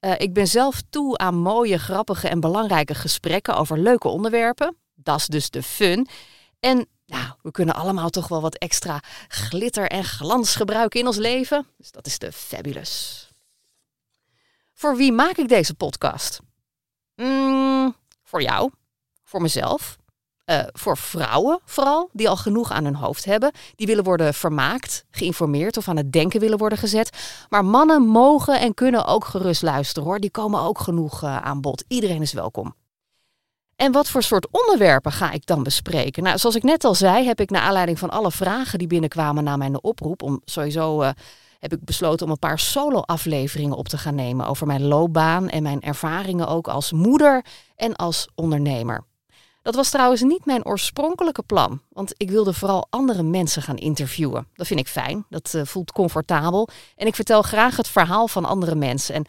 Uh, 0.00 0.12
ik 0.16 0.32
ben 0.32 0.46
zelf 0.46 0.82
toe 0.90 1.18
aan 1.18 1.34
mooie, 1.34 1.78
grappige 1.78 2.28
en 2.28 2.40
belangrijke 2.40 2.94
gesprekken 2.94 3.56
over 3.56 3.78
leuke 3.78 4.08
onderwerpen. 4.08 4.76
Dat 5.06 5.18
is 5.18 5.26
dus 5.26 5.50
de 5.50 5.62
fun. 5.62 6.08
En 6.60 6.86
nou, 7.06 7.32
we 7.42 7.50
kunnen 7.50 7.74
allemaal 7.74 8.10
toch 8.10 8.28
wel 8.28 8.40
wat 8.40 8.54
extra 8.54 9.02
glitter 9.28 9.88
en 9.88 10.04
glans 10.04 10.54
gebruiken 10.56 11.00
in 11.00 11.06
ons 11.06 11.16
leven. 11.16 11.66
Dus 11.76 11.90
dat 11.90 12.06
is 12.06 12.18
de 12.18 12.32
fabulous. 12.32 13.28
Voor 14.74 14.96
wie 14.96 15.12
maak 15.12 15.36
ik 15.36 15.48
deze 15.48 15.74
podcast? 15.74 16.40
Mm, 17.14 17.94
Voor 18.22 18.42
jou, 18.42 18.70
voor 19.24 19.42
mezelf, 19.42 19.96
uh, 20.46 20.62
voor 20.72 20.96
vrouwen 20.96 21.60
vooral, 21.64 22.10
die 22.12 22.28
al 22.28 22.36
genoeg 22.36 22.70
aan 22.70 22.84
hun 22.84 22.94
hoofd 22.94 23.24
hebben. 23.24 23.52
Die 23.74 23.86
willen 23.86 24.04
worden 24.04 24.34
vermaakt, 24.34 25.04
geïnformeerd 25.10 25.76
of 25.76 25.88
aan 25.88 25.96
het 25.96 26.12
denken 26.12 26.40
willen 26.40 26.58
worden 26.58 26.78
gezet. 26.78 27.10
Maar 27.48 27.64
mannen 27.64 28.02
mogen 28.02 28.60
en 28.60 28.74
kunnen 28.74 29.04
ook 29.04 29.24
gerust 29.24 29.62
luisteren 29.62 30.08
hoor. 30.08 30.20
Die 30.20 30.30
komen 30.30 30.60
ook 30.60 30.78
genoeg 30.78 31.22
uh, 31.22 31.36
aan 31.36 31.60
bod. 31.60 31.84
Iedereen 31.88 32.22
is 32.22 32.32
welkom. 32.32 32.74
En 33.76 33.92
wat 33.92 34.08
voor 34.08 34.22
soort 34.22 34.46
onderwerpen 34.50 35.12
ga 35.12 35.30
ik 35.30 35.46
dan 35.46 35.62
bespreken? 35.62 36.22
Nou, 36.22 36.38
zoals 36.38 36.56
ik 36.56 36.62
net 36.62 36.84
al 36.84 36.94
zei, 36.94 37.26
heb 37.26 37.40
ik 37.40 37.50
naar 37.50 37.62
aanleiding 37.62 37.98
van 37.98 38.10
alle 38.10 38.30
vragen 38.30 38.78
die 38.78 38.86
binnenkwamen 38.88 39.44
na 39.44 39.56
mijn 39.56 39.82
oproep, 39.82 40.22
om 40.22 40.40
sowieso 40.44 41.02
uh, 41.02 41.10
heb 41.58 41.72
ik 41.72 41.84
besloten 41.84 42.26
om 42.26 42.32
een 42.32 42.38
paar 42.38 42.58
solo-afleveringen 42.58 43.76
op 43.76 43.88
te 43.88 43.98
gaan 43.98 44.14
nemen 44.14 44.46
over 44.46 44.66
mijn 44.66 44.82
loopbaan 44.82 45.48
en 45.48 45.62
mijn 45.62 45.82
ervaringen 45.82 46.48
ook 46.48 46.68
als 46.68 46.92
moeder 46.92 47.44
en 47.76 47.96
als 47.96 48.28
ondernemer. 48.34 49.04
Dat 49.62 49.74
was 49.74 49.90
trouwens 49.90 50.22
niet 50.22 50.44
mijn 50.44 50.64
oorspronkelijke 50.64 51.42
plan, 51.42 51.80
want 51.88 52.14
ik 52.16 52.30
wilde 52.30 52.52
vooral 52.52 52.86
andere 52.90 53.22
mensen 53.22 53.62
gaan 53.62 53.76
interviewen. 53.76 54.46
Dat 54.54 54.66
vind 54.66 54.80
ik 54.80 54.88
fijn, 54.88 55.26
dat 55.28 55.52
uh, 55.56 55.64
voelt 55.64 55.92
comfortabel 55.92 56.68
en 56.96 57.06
ik 57.06 57.14
vertel 57.14 57.42
graag 57.42 57.76
het 57.76 57.88
verhaal 57.88 58.28
van 58.28 58.44
andere 58.44 58.74
mensen. 58.74 59.14
En 59.14 59.24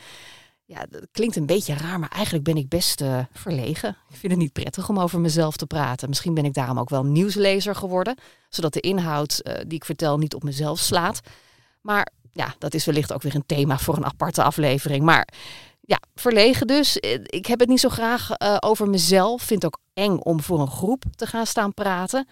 ja, 0.68 0.86
dat 0.90 1.08
klinkt 1.12 1.36
een 1.36 1.46
beetje 1.46 1.74
raar, 1.74 2.00
maar 2.00 2.10
eigenlijk 2.10 2.44
ben 2.44 2.58
ik 2.58 2.70
best 2.70 3.02
uh, 3.02 3.20
verlegen. 3.32 3.98
Ik 4.10 4.16
vind 4.16 4.32
het 4.32 4.42
niet 4.42 4.54
prettig 4.54 4.90
om 4.90 5.00
over 5.00 5.20
mezelf 5.20 5.58
te 5.58 5.66
praten. 5.66 6.10
Misschien 6.10 6.34
ben 6.34 6.46
ik 6.46 6.54
daarom 6.54 6.80
ook 6.80 6.90
wel 6.90 7.04
nieuwslezer 7.04 7.76
geworden, 7.76 8.18
zodat 8.50 8.74
de 8.74 8.80
inhoud 8.80 9.42
uh, 9.44 9.54
die 9.54 9.76
ik 9.76 9.86
vertel 9.86 10.18
niet 10.18 10.34
op 10.34 10.44
mezelf 10.44 10.80
slaat. 10.80 11.20
Maar 11.82 12.12
ja, 12.32 12.56
dat 12.58 12.74
is 12.74 12.86
wellicht 12.86 13.14
ook 13.14 13.22
weer 13.22 13.36
een 13.36 13.46
thema 13.46 13.78
voor 13.78 13.98
een 13.98 14.06
aparte 14.06 14.44
aflevering. 14.44 15.04
Maar 15.04 15.28
ja, 15.82 16.00
verlegen 16.16 16.68
dus. 16.68 16.98
Ik 17.24 17.46
heb 17.46 17.60
het 17.60 17.70
niet 17.70 17.80
zo 17.80 17.90
graag 17.90 18.40
over 18.62 18.90
mezelf. 18.90 19.42
Vind 19.42 19.64
het 19.64 19.74
ook 19.74 19.82
eng 19.94 20.18
om 20.18 20.42
voor 20.42 20.60
een 20.60 20.72
groep 20.72 21.04
te 21.16 21.26
gaan 21.26 21.46
staan 21.46 21.74
praten. 21.74 22.28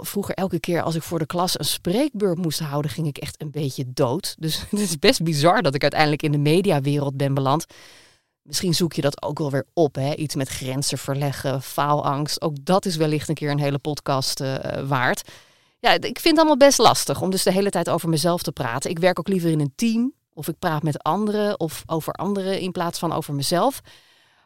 Vroeger 0.00 0.34
elke 0.34 0.60
keer 0.60 0.82
als 0.82 0.94
ik 0.94 1.02
voor 1.02 1.18
de 1.18 1.26
klas 1.26 1.58
een 1.58 1.64
spreekbeurt 1.64 2.38
moest 2.38 2.58
houden, 2.58 2.90
ging 2.90 3.06
ik 3.06 3.18
echt 3.18 3.40
een 3.40 3.50
beetje 3.50 3.84
dood. 3.86 4.34
Dus 4.38 4.64
het 4.70 4.80
is 4.80 4.98
best 4.98 5.22
bizar 5.22 5.62
dat 5.62 5.74
ik 5.74 5.82
uiteindelijk 5.82 6.22
in 6.22 6.32
de 6.32 6.38
mediawereld 6.38 7.16
ben 7.16 7.34
beland. 7.34 7.66
Misschien 8.42 8.74
zoek 8.74 8.92
je 8.92 9.02
dat 9.02 9.22
ook 9.22 9.38
wel 9.38 9.50
weer 9.50 9.66
op, 9.72 9.94
hè? 9.94 10.14
iets 10.14 10.34
met 10.34 10.48
grenzen 10.48 10.98
verleggen, 10.98 11.62
faalangst. 11.62 12.42
Ook 12.42 12.64
dat 12.64 12.86
is 12.86 12.96
wellicht 12.96 13.28
een 13.28 13.34
keer 13.34 13.50
een 13.50 13.58
hele 13.58 13.78
podcast 13.78 14.40
uh, 14.40 14.56
waard. 14.86 15.28
Ja, 15.78 15.92
ik 15.92 16.00
vind 16.02 16.24
het 16.24 16.36
allemaal 16.36 16.56
best 16.56 16.78
lastig 16.78 17.22
om 17.22 17.30
dus 17.30 17.42
de 17.42 17.52
hele 17.52 17.70
tijd 17.70 17.88
over 17.88 18.08
mezelf 18.08 18.42
te 18.42 18.52
praten. 18.52 18.90
Ik 18.90 18.98
werk 18.98 19.18
ook 19.18 19.28
liever 19.28 19.50
in 19.50 19.60
een 19.60 19.72
team. 19.76 20.12
Of 20.32 20.48
ik 20.48 20.58
praat 20.58 20.82
met 20.82 21.02
anderen 21.02 21.60
of 21.60 21.82
over 21.86 22.12
anderen 22.12 22.60
in 22.60 22.72
plaats 22.72 22.98
van 22.98 23.12
over 23.12 23.34
mezelf. 23.34 23.80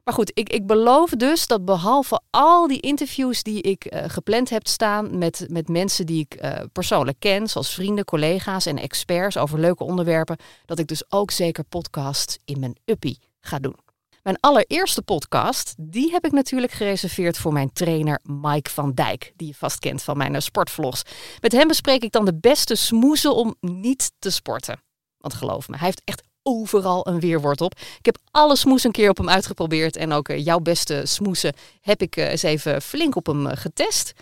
Maar 0.04 0.14
goed, 0.14 0.30
ik, 0.34 0.48
ik 0.48 0.66
beloof 0.66 1.10
dus 1.10 1.46
dat 1.46 1.64
behalve 1.64 2.20
al 2.30 2.66
die 2.66 2.80
interviews 2.80 3.42
die 3.42 3.62
ik 3.62 3.94
uh, 3.94 4.04
gepland 4.06 4.50
heb 4.50 4.66
staan 4.66 5.18
met, 5.18 5.46
met 5.48 5.68
mensen 5.68 6.06
die 6.06 6.20
ik 6.20 6.42
uh, 6.42 6.60
persoonlijk 6.72 7.18
ken, 7.18 7.48
zoals 7.48 7.74
vrienden, 7.74 8.04
collega's 8.04 8.66
en 8.66 8.78
experts 8.78 9.36
over 9.36 9.58
leuke 9.58 9.84
onderwerpen, 9.84 10.36
dat 10.64 10.78
ik 10.78 10.86
dus 10.86 11.04
ook 11.08 11.30
zeker 11.30 11.64
podcasts 11.64 12.38
in 12.44 12.60
mijn 12.60 12.76
uppie 12.84 13.18
ga 13.40 13.58
doen. 13.58 13.76
Mijn 14.22 14.40
allereerste 14.40 15.02
podcast, 15.02 15.74
die 15.78 16.10
heb 16.10 16.24
ik 16.24 16.32
natuurlijk 16.32 16.72
gereserveerd 16.72 17.38
voor 17.38 17.52
mijn 17.52 17.72
trainer 17.72 18.20
Mike 18.22 18.70
van 18.70 18.92
Dijk, 18.92 19.32
die 19.36 19.46
je 19.46 19.54
vast 19.54 19.78
kent 19.78 20.02
van 20.02 20.16
mijn 20.16 20.42
sportvlogs. 20.42 21.02
Met 21.40 21.52
hem 21.52 21.68
bespreek 21.68 22.02
ik 22.02 22.12
dan 22.12 22.24
de 22.24 22.38
beste 22.38 22.74
smoezen 22.74 23.34
om 23.34 23.54
niet 23.60 24.12
te 24.18 24.30
sporten. 24.30 24.82
Want 25.18 25.34
geloof 25.34 25.68
me, 25.68 25.76
hij 25.76 25.86
heeft 25.86 26.02
echt 26.04 26.22
overal 26.46 27.06
een 27.08 27.20
weerwoord 27.20 27.60
op. 27.60 27.74
Ik 27.98 28.04
heb 28.04 28.16
alle 28.30 28.56
smoes 28.56 28.84
een 28.84 28.92
keer 28.92 29.10
op 29.10 29.16
hem 29.16 29.28
uitgeprobeerd. 29.28 29.96
En 29.96 30.12
ook 30.12 30.28
uh, 30.28 30.44
jouw 30.44 30.58
beste 30.58 31.00
smoesen 31.04 31.54
heb 31.80 32.02
ik 32.02 32.16
uh, 32.16 32.30
eens 32.30 32.42
even 32.42 32.82
flink 32.82 33.16
op 33.16 33.26
hem 33.26 33.46
uh, 33.46 33.52
getest. 33.54 34.12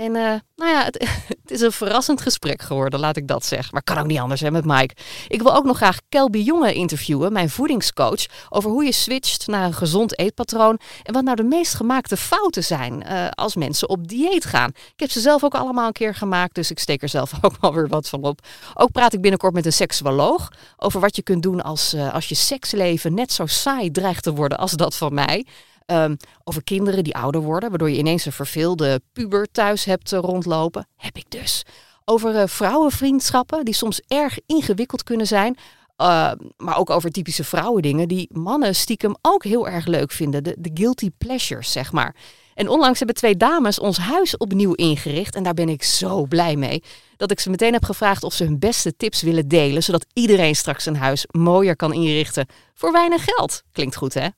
En 0.00 0.14
uh, 0.14 0.34
nou 0.56 0.70
ja, 0.70 0.84
het, 1.28 1.50
is 1.50 1.60
een 1.60 1.72
verrassend 1.72 2.20
gesprek 2.20 2.62
geworden, 2.62 3.00
laat 3.00 3.16
ik 3.16 3.28
dat 3.28 3.44
zeggen. 3.44 3.68
Maar 3.72 3.82
kan 3.82 3.98
ook 3.98 4.06
niet 4.06 4.18
anders 4.18 4.40
hè, 4.40 4.50
met 4.50 4.64
Mike. 4.64 4.94
Ik 5.28 5.42
wil 5.42 5.54
ook 5.54 5.64
nog 5.64 5.76
graag 5.76 5.98
Kelby 6.08 6.38
Jonge 6.38 6.74
interviewen, 6.74 7.32
mijn 7.32 7.50
voedingscoach, 7.50 8.26
over 8.48 8.70
hoe 8.70 8.84
je 8.84 8.92
switcht 8.92 9.46
naar 9.46 9.64
een 9.64 9.74
gezond 9.74 10.18
eetpatroon 10.18 10.78
en 11.02 11.12
wat 11.12 11.24
nou 11.24 11.36
de 11.36 11.42
meest 11.42 11.74
gemaakte 11.74 12.16
fouten 12.16 12.64
zijn 12.64 13.04
uh, 13.06 13.28
als 13.28 13.54
mensen 13.54 13.88
op 13.88 14.08
dieet 14.08 14.44
gaan. 14.44 14.68
Ik 14.68 15.00
heb 15.00 15.10
ze 15.10 15.20
zelf 15.20 15.44
ook 15.44 15.54
allemaal 15.54 15.86
een 15.86 15.92
keer 15.92 16.14
gemaakt, 16.14 16.54
dus 16.54 16.70
ik 16.70 16.78
steek 16.78 17.02
er 17.02 17.08
zelf 17.08 17.32
ook 17.40 17.56
wel 17.60 17.74
weer 17.74 17.88
wat 17.88 18.08
van 18.08 18.22
op. 18.22 18.40
Ook 18.74 18.92
praat 18.92 19.12
ik 19.12 19.20
binnenkort 19.20 19.54
met 19.54 19.66
een 19.66 19.72
seksuoloog 19.72 20.52
over 20.76 21.00
wat 21.00 21.16
je 21.16 21.22
kunt 21.22 21.42
doen 21.42 21.62
als, 21.62 21.94
uh, 21.94 22.14
als 22.14 22.28
je 22.28 22.34
seksleven 22.34 23.14
net 23.14 23.32
zo 23.32 23.46
saai 23.46 23.90
dreigt 23.90 24.22
te 24.22 24.34
worden 24.34 24.58
als 24.58 24.72
dat 24.72 24.96
van 24.96 25.14
mij. 25.14 25.46
Um, 25.92 26.16
over 26.44 26.64
kinderen 26.64 27.04
die 27.04 27.16
ouder 27.16 27.40
worden, 27.40 27.68
waardoor 27.68 27.90
je 27.90 27.98
ineens 27.98 28.26
een 28.26 28.32
verveelde 28.32 29.00
puber 29.12 29.46
thuis 29.52 29.84
hebt 29.84 30.12
uh, 30.12 30.18
rondlopen. 30.18 30.86
Heb 30.96 31.16
ik 31.16 31.24
dus. 31.28 31.62
Over 32.04 32.34
uh, 32.34 32.46
vrouwenvriendschappen 32.46 33.64
die 33.64 33.74
soms 33.74 34.00
erg 34.08 34.38
ingewikkeld 34.46 35.02
kunnen 35.02 35.26
zijn. 35.26 35.56
Uh, 35.98 36.32
maar 36.56 36.78
ook 36.78 36.90
over 36.90 37.10
typische 37.10 37.44
vrouwendingen 37.44 38.08
die 38.08 38.28
mannen 38.32 38.74
stiekem 38.74 39.14
ook 39.22 39.44
heel 39.44 39.68
erg 39.68 39.86
leuk 39.86 40.12
vinden. 40.12 40.42
De, 40.42 40.56
de 40.58 40.70
guilty 40.74 41.10
pleasures, 41.18 41.72
zeg 41.72 41.92
maar. 41.92 42.16
En 42.54 42.68
onlangs 42.68 42.98
hebben 42.98 43.16
twee 43.16 43.36
dames 43.36 43.78
ons 43.78 43.98
huis 43.98 44.36
opnieuw 44.36 44.72
ingericht. 44.72 45.34
En 45.34 45.42
daar 45.42 45.54
ben 45.54 45.68
ik 45.68 45.82
zo 45.82 46.26
blij 46.26 46.56
mee. 46.56 46.82
Dat 47.16 47.30
ik 47.30 47.40
ze 47.40 47.50
meteen 47.50 47.72
heb 47.72 47.84
gevraagd 47.84 48.22
of 48.22 48.32
ze 48.32 48.44
hun 48.44 48.58
beste 48.58 48.96
tips 48.96 49.22
willen 49.22 49.48
delen. 49.48 49.82
Zodat 49.82 50.06
iedereen 50.12 50.56
straks 50.56 50.86
een 50.86 50.96
huis 50.96 51.26
mooier 51.30 51.76
kan 51.76 51.92
inrichten. 51.92 52.46
Voor 52.74 52.92
weinig 52.92 53.24
geld. 53.24 53.62
Klinkt 53.72 53.96
goed, 53.96 54.14
hè? 54.14 54.28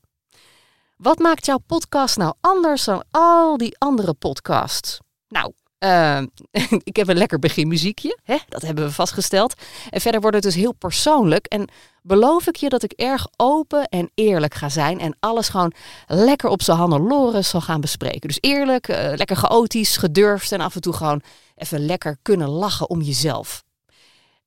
Wat 1.03 1.19
maakt 1.19 1.47
jouw 1.47 1.59
podcast 1.67 2.17
nou 2.17 2.35
anders 2.41 2.85
dan 2.85 3.05
al 3.11 3.57
die 3.57 3.79
andere 3.79 4.15
podcasts? 4.15 4.99
Nou, 5.29 5.53
uh, 5.79 6.23
ik 6.91 6.97
heb 6.97 7.09
een 7.09 7.17
lekker 7.17 7.39
beginmuziekje, 7.39 8.19
hè? 8.23 8.37
dat 8.49 8.63
hebben 8.63 8.85
we 8.85 8.91
vastgesteld. 8.91 9.55
En 9.91 10.01
verder 10.01 10.21
wordt 10.21 10.37
het 10.37 10.45
dus 10.45 10.55
heel 10.55 10.73
persoonlijk. 10.73 11.47
En 11.47 11.69
beloof 12.03 12.47
ik 12.47 12.57
je 12.57 12.69
dat 12.69 12.83
ik 12.83 12.93
erg 12.93 13.27
open 13.37 13.85
en 13.89 14.11
eerlijk 14.15 14.55
ga 14.55 14.69
zijn. 14.69 15.01
En 15.01 15.17
alles 15.21 15.49
gewoon 15.49 15.73
lekker 16.07 16.49
op 16.49 16.63
zijn 16.63 16.79
Hannelore 16.79 17.43
zal 17.43 17.61
gaan 17.61 17.81
bespreken. 17.81 18.29
Dus 18.29 18.39
eerlijk, 18.41 18.89
uh, 18.89 18.97
lekker 19.15 19.37
chaotisch, 19.37 19.97
gedurfd 19.97 20.53
en 20.53 20.61
af 20.61 20.75
en 20.75 20.81
toe 20.81 20.93
gewoon 20.93 21.23
even 21.55 21.87
lekker 21.87 22.17
kunnen 22.23 22.49
lachen 22.49 22.91
om 22.91 23.01
jezelf. 23.01 23.65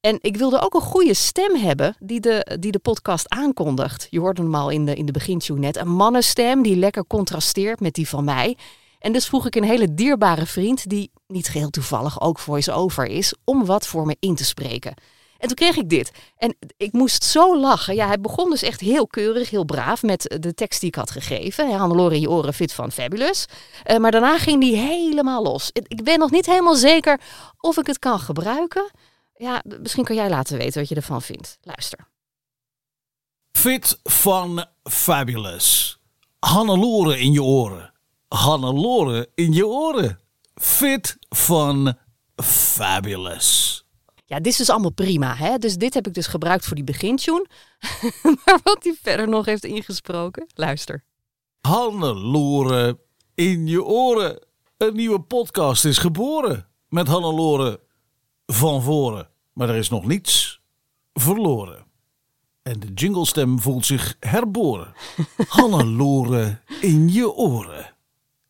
En 0.05 0.17
ik 0.21 0.37
wilde 0.37 0.59
ook 0.59 0.73
een 0.73 0.81
goede 0.81 1.13
stem 1.13 1.55
hebben 1.55 1.95
die 1.99 2.19
de, 2.19 2.57
die 2.59 2.71
de 2.71 2.79
podcast 2.79 3.29
aankondigt. 3.29 4.07
Je 4.09 4.19
hoorde 4.19 4.41
hem 4.41 4.55
al 4.55 4.69
in 4.69 4.85
de, 4.85 4.95
in 4.95 5.05
de 5.05 5.11
begintune 5.11 5.59
net. 5.59 5.77
Een 5.77 5.95
mannenstem 5.95 6.61
die 6.63 6.75
lekker 6.75 7.07
contrasteert 7.07 7.79
met 7.79 7.93
die 7.93 8.09
van 8.09 8.23
mij. 8.23 8.57
En 8.99 9.13
dus 9.13 9.25
vroeg 9.27 9.45
ik 9.45 9.55
een 9.55 9.63
hele 9.63 9.93
dierbare 9.93 10.45
vriend, 10.45 10.89
die 10.89 11.11
niet 11.27 11.47
geheel 11.47 11.69
toevallig 11.69 12.21
ook 12.21 12.39
voice-over 12.39 13.05
is, 13.05 13.33
om 13.43 13.65
wat 13.65 13.87
voor 13.87 14.05
me 14.05 14.15
in 14.19 14.35
te 14.35 14.45
spreken. 14.45 14.93
En 15.37 15.47
toen 15.47 15.55
kreeg 15.55 15.75
ik 15.75 15.89
dit. 15.89 16.11
En 16.37 16.55
ik 16.77 16.91
moest 16.91 17.23
zo 17.23 17.59
lachen. 17.59 17.95
Ja, 17.95 18.07
hij 18.07 18.19
begon 18.19 18.49
dus 18.49 18.61
echt 18.61 18.79
heel 18.79 19.07
keurig, 19.07 19.49
heel 19.49 19.65
braaf 19.65 20.03
met 20.03 20.35
de 20.39 20.53
tekst 20.53 20.79
die 20.79 20.89
ik 20.89 20.95
had 20.95 21.11
gegeven. 21.11 21.71
Hannelore 21.71 22.15
in 22.15 22.21
je 22.21 22.29
oren, 22.29 22.53
fit 22.53 22.73
van 22.73 22.91
Fabulous. 22.91 23.45
Uh, 23.85 23.97
maar 23.97 24.11
daarna 24.11 24.37
ging 24.37 24.61
die 24.61 24.75
helemaal 24.75 25.43
los. 25.43 25.69
Ik 25.73 26.03
ben 26.03 26.19
nog 26.19 26.31
niet 26.31 26.45
helemaal 26.45 26.75
zeker 26.75 27.19
of 27.59 27.77
ik 27.77 27.87
het 27.87 27.99
kan 27.99 28.19
gebruiken. 28.19 28.91
Ja, 29.37 29.63
misschien 29.79 30.03
kan 30.03 30.15
jij 30.15 30.29
laten 30.29 30.57
weten 30.57 30.79
wat 30.79 30.89
je 30.89 30.95
ervan 30.95 31.21
vindt. 31.21 31.57
Luister. 31.61 32.07
Fit 33.51 33.99
van 34.03 34.65
Fabulous. 34.83 35.97
Hannelore 36.39 37.19
in 37.19 37.31
je 37.31 37.43
oren. 37.43 37.93
Hannelore 38.27 39.29
in 39.35 39.53
je 39.53 39.67
oren. 39.67 40.19
Fit 40.55 41.17
van 41.29 41.97
Fabulous. 42.43 43.83
Ja, 44.25 44.37
dit 44.37 44.47
is 44.47 44.57
dus 44.57 44.69
allemaal 44.69 44.91
prima. 44.91 45.35
Hè? 45.35 45.57
Dus 45.57 45.75
dit 45.75 45.93
heb 45.93 46.07
ik 46.07 46.13
dus 46.13 46.27
gebruikt 46.27 46.65
voor 46.65 46.75
die 46.75 46.83
begintune. 46.83 47.47
maar 48.45 48.59
wat 48.63 48.83
hij 48.83 48.95
verder 49.01 49.27
nog 49.27 49.45
heeft 49.45 49.63
ingesproken, 49.63 50.47
luister. 50.53 51.03
Hannelore 51.61 52.99
in 53.35 53.67
je 53.67 53.83
oren. 53.83 54.39
Een 54.77 54.95
nieuwe 54.95 55.19
podcast 55.19 55.85
is 55.85 55.97
geboren. 55.97 56.67
Met 56.89 57.07
Hannelore 57.07 57.79
van 58.45 58.81
voren. 58.81 59.29
Maar 59.53 59.69
er 59.69 59.75
is 59.75 59.89
nog 59.89 60.05
niets 60.05 60.61
verloren. 61.13 61.85
En 62.63 62.79
de 62.79 62.93
jinglestem 62.93 63.59
voelt 63.59 63.85
zich 63.85 64.15
herboren. 64.19 64.93
Hannelore 65.47 66.59
in 66.81 67.13
je 67.13 67.31
oren. 67.31 67.93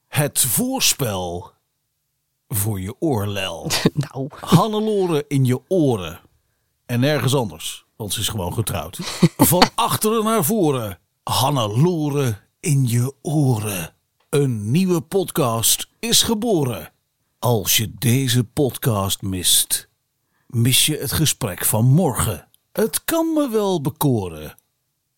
Het 0.08 0.40
voorspel 0.40 1.52
voor 2.48 2.82
je 2.82 2.96
oorlel. 3.00 3.70
Nou. 3.94 4.28
Hannelore 4.40 5.26
in 5.28 5.46
je 5.46 5.62
oren. 5.68 6.20
En 6.86 7.00
nergens 7.00 7.36
anders, 7.36 7.86
want 7.96 8.14
ze 8.14 8.20
is 8.20 8.28
gewoon 8.28 8.54
getrouwd. 8.54 9.00
Van 9.38 9.70
achteren 9.76 10.24
naar 10.24 10.44
voren. 10.44 11.00
Hannelore 11.24 12.38
in 12.60 12.88
je 12.88 13.14
oren. 13.22 13.94
Een 14.30 14.72
nieuwe 14.72 15.02
podcast 15.02 15.88
is 16.00 16.24
geboren. 16.24 16.92
Als 17.40 17.78
je 17.78 17.94
deze 17.98 18.44
podcast 18.44 19.22
mist, 19.22 19.88
mis 20.48 20.86
je 20.86 20.98
het 20.98 21.12
gesprek 21.12 21.66
van 21.66 21.86
morgen. 21.86 22.48
Het 22.72 23.04
kan 23.04 23.34
me 23.34 23.50
wel 23.50 23.82
bekoren. 23.82 24.56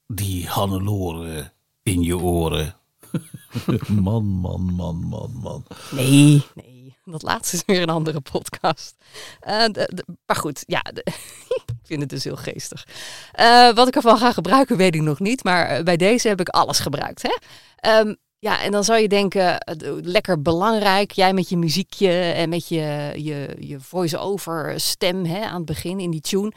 Die 0.08 0.48
Hannelore 0.48 1.52
in 1.84 2.02
je 2.02 2.18
oren. 2.18 2.76
Man, 3.88 4.26
man, 4.26 4.62
man, 4.74 4.96
man, 4.96 5.32
man. 5.42 5.66
Nee, 5.92 6.44
nee. 6.56 6.96
Dat 7.06 7.22
laatste 7.22 7.56
is 7.56 7.64
weer 7.66 7.82
een 7.82 7.90
andere 7.90 8.22
podcast. 8.22 8.96
Eh, 9.40 9.66
de- 9.66 9.92
de- 9.94 10.06
maar 10.26 10.36
goed, 10.36 10.64
ja. 10.66 10.82
de- 10.82 11.04
ik 11.66 11.74
vind 11.84 12.02
het 12.02 12.10
dus 12.10 12.24
heel 12.24 12.36
geestig. 12.36 12.88
Eh, 13.32 13.74
wat 13.74 13.88
ik 13.88 13.96
ervan 13.96 14.18
ga 14.18 14.32
gebruiken, 14.34 14.78
weet 14.78 14.96
ik 14.96 15.02
nog 15.02 15.20
niet. 15.20 15.44
Maar 15.44 15.66
eh, 15.68 15.84
bij 15.84 15.98
deze 15.98 16.28
heb 16.28 16.40
ik 16.40 16.50
alles 16.50 16.80
gebruikt. 16.80 17.22
Hè? 17.22 17.38
Ehm, 17.76 18.14
ja, 18.40 18.62
en 18.62 18.72
dan 18.72 18.84
zou 18.84 19.00
je 19.00 19.08
denken, 19.08 19.60
eh, 19.60 19.76
lekker 20.02 20.42
belangrijk. 20.42 21.12
Jij 21.12 21.34
met 21.34 21.50
je 21.50 21.58
muziekje 21.58 22.12
en 22.12 22.50
met 22.50 22.68
je, 22.68 23.12
je, 23.16 23.56
je 23.60 23.80
voice-over 23.80 24.80
stem 24.80 25.26
hè, 25.26 25.46
aan 25.46 25.56
het 25.56 25.66
begin 25.66 26.00
in 26.00 26.12
die 26.12 26.22
tune. 26.22 26.52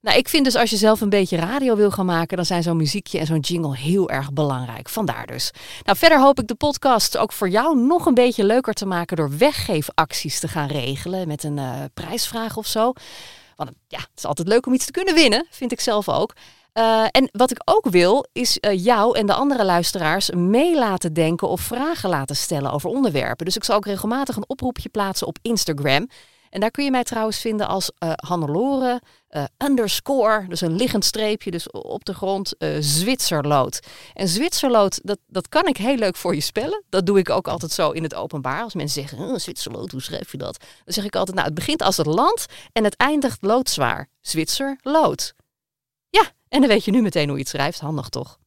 Nou, 0.00 0.18
ik 0.18 0.28
vind 0.28 0.44
dus 0.44 0.54
als 0.54 0.70
je 0.70 0.76
zelf 0.76 1.00
een 1.00 1.08
beetje 1.08 1.36
radio 1.36 1.76
wil 1.76 1.90
gaan 1.90 2.06
maken, 2.06 2.36
dan 2.36 2.46
zijn 2.46 2.62
zo'n 2.62 2.76
muziekje 2.76 3.18
en 3.18 3.26
zo'n 3.26 3.38
jingle 3.38 3.76
heel 3.76 4.10
erg 4.10 4.32
belangrijk. 4.32 4.88
Vandaar 4.88 5.26
dus. 5.26 5.50
Nou, 5.82 5.98
verder 5.98 6.20
hoop 6.20 6.40
ik 6.40 6.46
de 6.46 6.54
podcast 6.54 7.16
ook 7.16 7.32
voor 7.32 7.48
jou 7.48 7.76
nog 7.78 8.06
een 8.06 8.14
beetje 8.14 8.44
leuker 8.44 8.74
te 8.74 8.86
maken 8.86 9.16
door 9.16 9.36
weggeefacties 9.38 10.40
te 10.40 10.48
gaan 10.48 10.68
regelen 10.68 11.28
met 11.28 11.42
een 11.42 11.58
eh, 11.58 11.80
prijsvraag 11.94 12.56
of 12.56 12.66
zo. 12.66 12.92
Want 13.56 13.70
ja, 13.88 13.98
het 13.98 14.10
is 14.16 14.24
altijd 14.24 14.48
leuk 14.48 14.66
om 14.66 14.72
iets 14.72 14.86
te 14.86 14.92
kunnen 14.92 15.14
winnen, 15.14 15.46
vind 15.50 15.72
ik 15.72 15.80
zelf 15.80 16.08
ook. 16.08 16.34
Eh, 16.72 17.04
en 17.10 17.28
wat 17.32 17.50
ik 17.50 17.60
ook 17.64 17.88
wil, 17.90 18.26
is 18.32 18.58
eh, 18.58 18.84
jou 18.84 19.18
en 19.18 19.26
de 19.26 19.34
andere 19.34 19.64
luisteraars 19.64 20.30
mee 20.30 20.78
laten 20.78 21.12
denken 21.12 21.48
of 21.48 21.60
vragen 21.60 22.08
laten 22.08 22.36
stellen 22.36 22.72
over 22.72 22.90
onderwerpen. 22.90 23.44
Dus 23.44 23.56
ik 23.56 23.64
zal 23.64 23.76
ook 23.76 23.86
regelmatig 23.86 24.36
een 24.36 24.48
oproepje 24.48 24.88
plaatsen 24.88 25.26
op 25.26 25.38
Instagram. 25.42 26.08
En 26.50 26.60
daar 26.60 26.70
kun 26.70 26.84
je 26.84 26.90
mij 26.90 27.04
trouwens 27.04 27.38
vinden 27.38 27.68
als 27.68 27.90
eh 27.98 28.12
Hannelore 28.14 29.00
underscore, 29.64 30.44
dus 30.48 30.60
een 30.60 30.76
liggend 30.76 31.04
streepje, 31.04 31.50
dus 31.50 31.70
op 31.70 32.04
de 32.04 32.14
grond, 32.14 32.56
eh 32.58 32.76
Zwitserlood. 32.80 33.80
En 34.14 34.28
Zwitserlood, 34.28 35.00
dat, 35.02 35.18
dat 35.26 35.48
kan 35.48 35.66
ik 35.66 35.76
heel 35.76 35.96
leuk 35.96 36.16
voor 36.16 36.34
je 36.34 36.40
spellen. 36.40 36.84
Dat 36.88 37.06
doe 37.06 37.18
ik 37.18 37.30
ook 37.30 37.48
altijd 37.48 37.72
zo 37.72 37.90
in 37.90 38.02
het 38.02 38.14
openbaar. 38.14 38.62
Als 38.62 38.74
mensen 38.74 39.00
zeggen, 39.02 39.26
"Huh, 39.26 39.36
Zwitserlood, 39.36 39.90
hoe 39.90 40.02
schrijf 40.02 40.32
je 40.32 40.38
dat? 40.38 40.60
Dan 40.84 40.94
zeg 40.94 41.04
ik 41.04 41.16
altijd, 41.16 41.36
nou, 41.36 41.48
het 41.48 41.56
begint 41.56 41.82
als 41.82 41.96
het 41.96 42.06
land 42.06 42.46
en 42.72 42.84
het 42.84 42.96
eindigt 42.96 43.42
loodzwaar. 43.42 44.08
Zwitserlood. 44.20 45.34
En 46.52 46.60
dan 46.60 46.68
weet 46.68 46.84
je 46.84 46.90
nu 46.90 47.02
meteen 47.02 47.26
hoe 47.26 47.36
je 47.36 47.42
het 47.42 47.48
schrijft. 47.48 47.80
Handig 47.80 48.08
toch? 48.08 48.38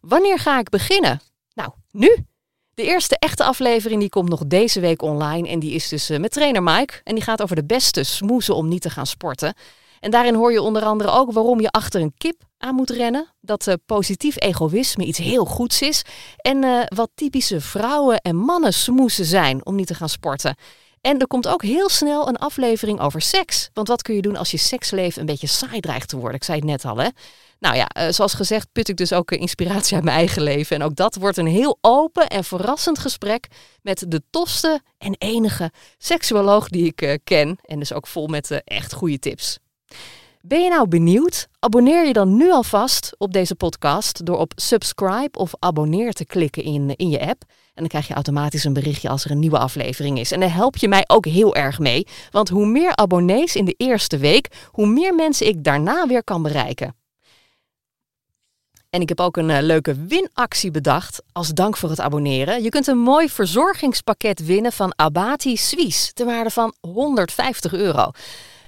Wanneer 0.00 0.38
ga 0.38 0.58
ik 0.58 0.68
beginnen? 0.68 1.20
Nou, 1.54 1.70
nu. 1.90 2.16
De 2.74 2.82
eerste 2.82 3.16
echte 3.18 3.44
aflevering 3.44 4.00
die 4.00 4.08
komt 4.08 4.28
nog 4.28 4.46
deze 4.46 4.80
week 4.80 5.02
online. 5.02 5.48
En 5.48 5.58
die 5.58 5.72
is 5.72 5.88
dus 5.88 6.10
eh, 6.10 6.18
met 6.18 6.32
trainer 6.32 6.62
Mike. 6.62 7.00
En 7.04 7.14
die 7.14 7.24
gaat 7.24 7.42
over 7.42 7.56
de 7.56 7.64
beste 7.64 8.02
smoezen 8.02 8.54
om 8.54 8.68
niet 8.68 8.82
te 8.82 8.90
gaan 8.90 9.06
sporten. 9.06 9.54
En 10.00 10.10
daarin 10.10 10.34
hoor 10.34 10.52
je 10.52 10.62
onder 10.62 10.82
andere 10.82 11.10
ook 11.10 11.32
waarom 11.32 11.60
je 11.60 11.70
achter 11.70 12.00
een 12.00 12.14
kip 12.18 12.42
aan 12.58 12.74
moet 12.74 12.90
rennen. 12.90 13.32
Dat 13.40 13.66
eh, 13.66 13.74
positief 13.86 14.40
egoïsme 14.40 15.04
iets 15.04 15.18
heel 15.18 15.44
goeds 15.44 15.82
is. 15.82 16.02
En 16.36 16.64
eh, 16.64 16.80
wat 16.86 17.10
typische 17.14 17.60
vrouwen- 17.60 18.20
en 18.20 18.36
mannen 18.36 18.72
smoesen 18.72 19.24
zijn 19.24 19.66
om 19.66 19.74
niet 19.74 19.86
te 19.86 19.94
gaan 19.94 20.08
sporten. 20.08 20.56
En 21.02 21.18
er 21.18 21.26
komt 21.26 21.48
ook 21.48 21.62
heel 21.62 21.88
snel 21.88 22.28
een 22.28 22.36
aflevering 22.36 23.00
over 23.00 23.20
seks. 23.20 23.70
Want 23.72 23.88
wat 23.88 24.02
kun 24.02 24.14
je 24.14 24.22
doen 24.22 24.36
als 24.36 24.50
je 24.50 24.56
seksleven 24.56 25.20
een 25.20 25.26
beetje 25.26 25.46
saai 25.46 25.80
dreigt 25.80 26.08
te 26.08 26.16
worden? 26.16 26.36
Ik 26.36 26.44
zei 26.44 26.58
het 26.58 26.66
net 26.66 26.84
al, 26.84 26.96
hè? 26.96 27.08
Nou 27.58 27.76
ja, 27.76 27.88
eh, 27.88 28.12
zoals 28.12 28.34
gezegd 28.34 28.72
put 28.72 28.88
ik 28.88 28.96
dus 28.96 29.12
ook 29.12 29.30
eh, 29.30 29.40
inspiratie 29.40 29.94
uit 29.94 30.04
mijn 30.04 30.16
eigen 30.16 30.42
leven. 30.42 30.76
En 30.76 30.82
ook 30.82 30.96
dat 30.96 31.14
wordt 31.14 31.36
een 31.36 31.46
heel 31.46 31.78
open 31.80 32.28
en 32.28 32.44
verrassend 32.44 32.98
gesprek 32.98 33.46
met 33.82 34.04
de 34.08 34.22
tofste 34.30 34.80
en 34.98 35.14
enige 35.18 35.70
seksuoloog 35.98 36.68
die 36.68 36.84
ik 36.84 37.02
eh, 37.02 37.14
ken. 37.24 37.58
En 37.62 37.78
dus 37.78 37.92
ook 37.92 38.06
vol 38.06 38.26
met 38.26 38.62
echt 38.64 38.92
goede 38.92 39.18
tips. 39.18 39.58
Ben 40.44 40.62
je 40.62 40.70
nou 40.70 40.88
benieuwd? 40.88 41.48
Abonneer 41.58 42.06
je 42.06 42.12
dan 42.12 42.36
nu 42.36 42.52
alvast 42.52 43.14
op 43.18 43.32
deze 43.32 43.54
podcast 43.54 44.26
door 44.26 44.38
op 44.38 44.52
subscribe 44.54 45.38
of 45.38 45.52
abonneer 45.58 46.12
te 46.12 46.24
klikken 46.24 46.62
in, 46.62 46.96
in 46.96 47.08
je 47.08 47.20
app. 47.20 47.42
En 47.48 47.72
dan 47.74 47.86
krijg 47.86 48.08
je 48.08 48.14
automatisch 48.14 48.64
een 48.64 48.72
berichtje 48.72 49.08
als 49.08 49.24
er 49.24 49.30
een 49.30 49.38
nieuwe 49.38 49.58
aflevering 49.58 50.18
is. 50.18 50.32
En 50.32 50.40
daar 50.40 50.54
help 50.54 50.76
je 50.76 50.88
mij 50.88 51.04
ook 51.06 51.26
heel 51.26 51.54
erg 51.54 51.78
mee. 51.78 52.06
Want 52.30 52.48
hoe 52.48 52.66
meer 52.66 52.96
abonnees 52.96 53.56
in 53.56 53.64
de 53.64 53.74
eerste 53.76 54.18
week, 54.18 54.68
hoe 54.70 54.86
meer 54.86 55.14
mensen 55.14 55.46
ik 55.46 55.64
daarna 55.64 56.06
weer 56.06 56.24
kan 56.24 56.42
bereiken. 56.42 56.96
En 58.90 59.00
ik 59.00 59.08
heb 59.08 59.20
ook 59.20 59.36
een 59.36 59.50
eh, 59.50 59.62
leuke 59.62 59.94
winactie 60.06 60.70
bedacht 60.70 61.22
als 61.32 61.48
dank 61.48 61.76
voor 61.76 61.90
het 61.90 62.00
abonneren. 62.00 62.62
Je 62.62 62.68
kunt 62.68 62.86
een 62.86 62.98
mooi 62.98 63.28
verzorgingspakket 63.28 64.44
winnen 64.44 64.72
van 64.72 64.92
Abati 64.96 65.56
Suisse 65.56 66.12
ter 66.12 66.26
waarde 66.26 66.50
van 66.50 66.74
150 66.80 67.72
euro. 67.72 68.10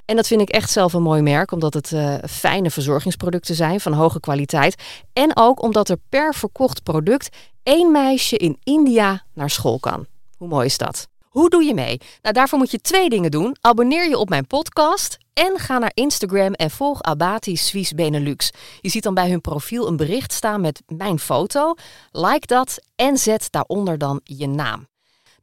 En 0.04 0.16
dat 0.16 0.26
vind 0.26 0.40
ik 0.40 0.48
echt 0.48 0.70
zelf 0.70 0.92
een 0.92 1.02
mooi 1.02 1.22
merk, 1.22 1.52
omdat 1.52 1.74
het 1.74 1.92
eh, 1.92 2.14
fijne 2.28 2.70
verzorgingsproducten 2.70 3.54
zijn 3.54 3.80
van 3.80 3.92
hoge 3.92 4.20
kwaliteit. 4.20 4.82
En 5.12 5.36
ook 5.36 5.62
omdat 5.62 5.88
er 5.88 5.98
per 6.08 6.34
verkocht 6.34 6.82
product 6.82 7.36
één 7.62 7.92
meisje 7.92 8.36
in 8.36 8.58
India 8.62 9.24
naar 9.34 9.50
school 9.50 9.78
kan. 9.78 10.06
Hoe 10.36 10.48
mooi 10.48 10.66
is 10.66 10.78
dat? 10.78 11.08
Hoe 11.34 11.50
doe 11.50 11.64
je 11.64 11.74
mee? 11.74 12.00
Nou, 12.22 12.34
daarvoor 12.34 12.58
moet 12.58 12.70
je 12.70 12.80
twee 12.80 13.08
dingen 13.08 13.30
doen. 13.30 13.56
Abonneer 13.60 14.08
je 14.08 14.18
op 14.18 14.28
mijn 14.28 14.46
podcast 14.46 15.18
en 15.32 15.58
ga 15.58 15.78
naar 15.78 15.90
Instagram 15.94 16.52
en 16.52 16.70
volg 16.70 17.02
Abati 17.02 17.56
Suisse 17.56 17.94
Benelux. 17.94 18.50
Je 18.80 18.88
ziet 18.88 19.02
dan 19.02 19.14
bij 19.14 19.30
hun 19.30 19.40
profiel 19.40 19.86
een 19.86 19.96
bericht 19.96 20.32
staan 20.32 20.60
met 20.60 20.82
mijn 20.86 21.18
foto. 21.18 21.74
Like 22.10 22.46
dat 22.46 22.78
en 22.96 23.16
zet 23.16 23.46
daaronder 23.50 23.98
dan 23.98 24.20
je 24.24 24.46
naam. 24.46 24.86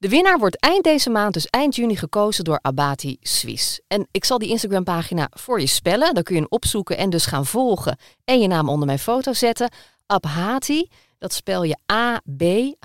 De 0.01 0.09
winnaar 0.09 0.39
wordt 0.39 0.59
eind 0.59 0.83
deze 0.83 1.09
maand, 1.09 1.33
dus 1.33 1.47
eind 1.47 1.75
juni, 1.75 1.95
gekozen 1.95 2.43
door 2.43 2.59
Abati 2.61 3.17
Suisse. 3.19 3.81
En 3.87 4.07
ik 4.11 4.25
zal 4.25 4.37
die 4.37 4.49
Instagram-pagina 4.49 5.27
voor 5.31 5.59
je 5.59 5.67
spellen. 5.67 6.13
Dan 6.13 6.23
kun 6.23 6.35
je 6.35 6.41
hem 6.41 6.49
opzoeken 6.49 6.97
en 6.97 7.09
dus 7.09 7.25
gaan 7.25 7.45
volgen. 7.45 7.97
En 8.25 8.39
je 8.39 8.47
naam 8.47 8.69
onder 8.69 8.85
mijn 8.85 8.99
foto 8.99 9.33
zetten. 9.33 9.71
Abhati, 10.05 10.89
dat 11.17 11.33
spel 11.33 11.63
je 11.63 11.77
A-B-H-A-T-I. 11.91 12.77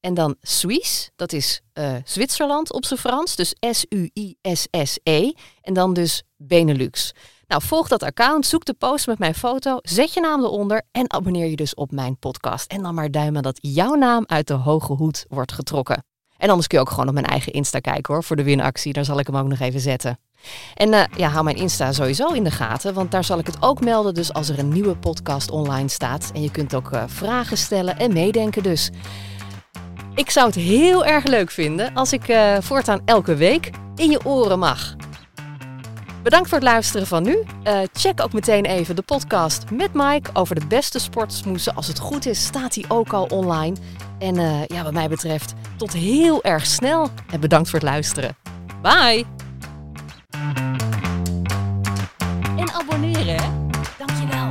En 0.00 0.14
dan 0.14 0.36
Suisse, 0.40 1.10
dat 1.16 1.32
is 1.32 1.60
eh, 1.72 1.94
Zwitserland 2.04 2.72
op 2.72 2.84
zijn 2.84 3.00
Frans. 3.00 3.36
Dus 3.36 3.54
S-U-I-S-S-E. 3.60 5.32
En 5.60 5.74
dan 5.74 5.92
dus 5.94 6.22
Benelux. 6.36 7.12
Nou, 7.48 7.62
volg 7.62 7.88
dat 7.88 8.02
account, 8.02 8.46
zoek 8.46 8.64
de 8.64 8.74
post 8.74 9.06
met 9.06 9.18
mijn 9.18 9.34
foto, 9.34 9.78
zet 9.82 10.14
je 10.14 10.20
naam 10.20 10.44
eronder 10.44 10.82
en 10.92 11.12
abonneer 11.12 11.46
je 11.46 11.56
dus 11.56 11.74
op 11.74 11.90
mijn 11.90 12.18
podcast. 12.18 12.70
En 12.70 12.82
dan 12.82 12.94
maar 12.94 13.10
duimen 13.10 13.42
dat 13.42 13.58
jouw 13.60 13.94
naam 13.94 14.24
uit 14.26 14.46
de 14.46 14.54
hoge 14.54 14.92
hoed 14.92 15.24
wordt 15.28 15.52
getrokken. 15.52 16.04
En 16.36 16.48
anders 16.48 16.66
kun 16.66 16.78
je 16.78 16.84
ook 16.84 16.90
gewoon 16.90 17.08
op 17.08 17.14
mijn 17.14 17.26
eigen 17.26 17.52
Insta 17.52 17.78
kijken 17.78 18.14
hoor, 18.14 18.24
voor 18.24 18.36
de 18.36 18.42
winactie. 18.42 18.92
Daar 18.92 19.04
zal 19.04 19.18
ik 19.18 19.26
hem 19.26 19.36
ook 19.36 19.46
nog 19.46 19.58
even 19.58 19.80
zetten. 19.80 20.18
En 20.74 20.92
eh, 20.92 21.04
ja, 21.16 21.28
hou 21.28 21.44
mijn 21.44 21.56
Insta 21.56 21.92
sowieso 21.92 22.28
in 22.28 22.44
de 22.44 22.50
gaten, 22.50 22.94
want 22.94 23.10
daar 23.10 23.24
zal 23.24 23.38
ik 23.38 23.46
het 23.46 23.62
ook 23.62 23.80
melden. 23.80 24.14
Dus 24.14 24.32
als 24.32 24.48
er 24.48 24.58
een 24.58 24.68
nieuwe 24.68 24.96
podcast 24.96 25.50
online 25.50 25.88
staat. 25.88 26.30
En 26.34 26.42
je 26.42 26.50
kunt 26.50 26.74
ook 26.74 26.92
eh, 26.92 27.02
vragen 27.06 27.56
stellen 27.56 27.98
en 27.98 28.12
meedenken 28.12 28.62
dus. 28.62 28.90
Ik 30.14 30.30
zou 30.30 30.46
het 30.46 30.54
heel 30.54 31.04
erg 31.04 31.24
leuk 31.24 31.50
vinden 31.50 31.94
als 31.94 32.12
ik 32.12 32.28
eh, 32.28 32.56
voortaan 32.60 33.00
elke 33.04 33.34
week 33.34 33.70
in 33.94 34.10
je 34.10 34.24
oren 34.24 34.58
mag. 34.58 34.94
Bedankt 36.26 36.48
voor 36.48 36.58
het 36.58 36.66
luisteren 36.66 37.06
van 37.06 37.22
nu. 37.22 37.42
Eh, 37.62 37.78
check 37.92 38.22
ook 38.22 38.32
meteen 38.32 38.64
even 38.64 38.96
de 38.96 39.02
podcast 39.02 39.70
met 39.70 39.92
Mike 39.92 40.30
over 40.32 40.54
de 40.54 40.66
beste 40.66 40.98
sportsmoesen. 40.98 41.74
Als 41.74 41.86
het 41.86 41.98
goed 41.98 42.26
is, 42.26 42.44
staat 42.44 42.74
die 42.74 42.84
ook 42.88 43.12
al 43.12 43.24
online. 43.24 43.76
En 44.18 44.38
eh, 44.38 44.64
ja, 44.66 44.82
wat 44.82 44.92
mij 44.92 45.08
betreft, 45.08 45.54
tot 45.76 45.92
heel 45.92 46.42
erg 46.42 46.66
snel. 46.66 47.08
En 47.30 47.40
bedankt 47.40 47.70
voor 47.70 47.78
het 47.78 47.88
luisteren. 47.88 48.36
Bye! 48.82 49.24
En 52.56 52.72
abonneren? 52.72 53.70
Dankjewel. 53.98 54.50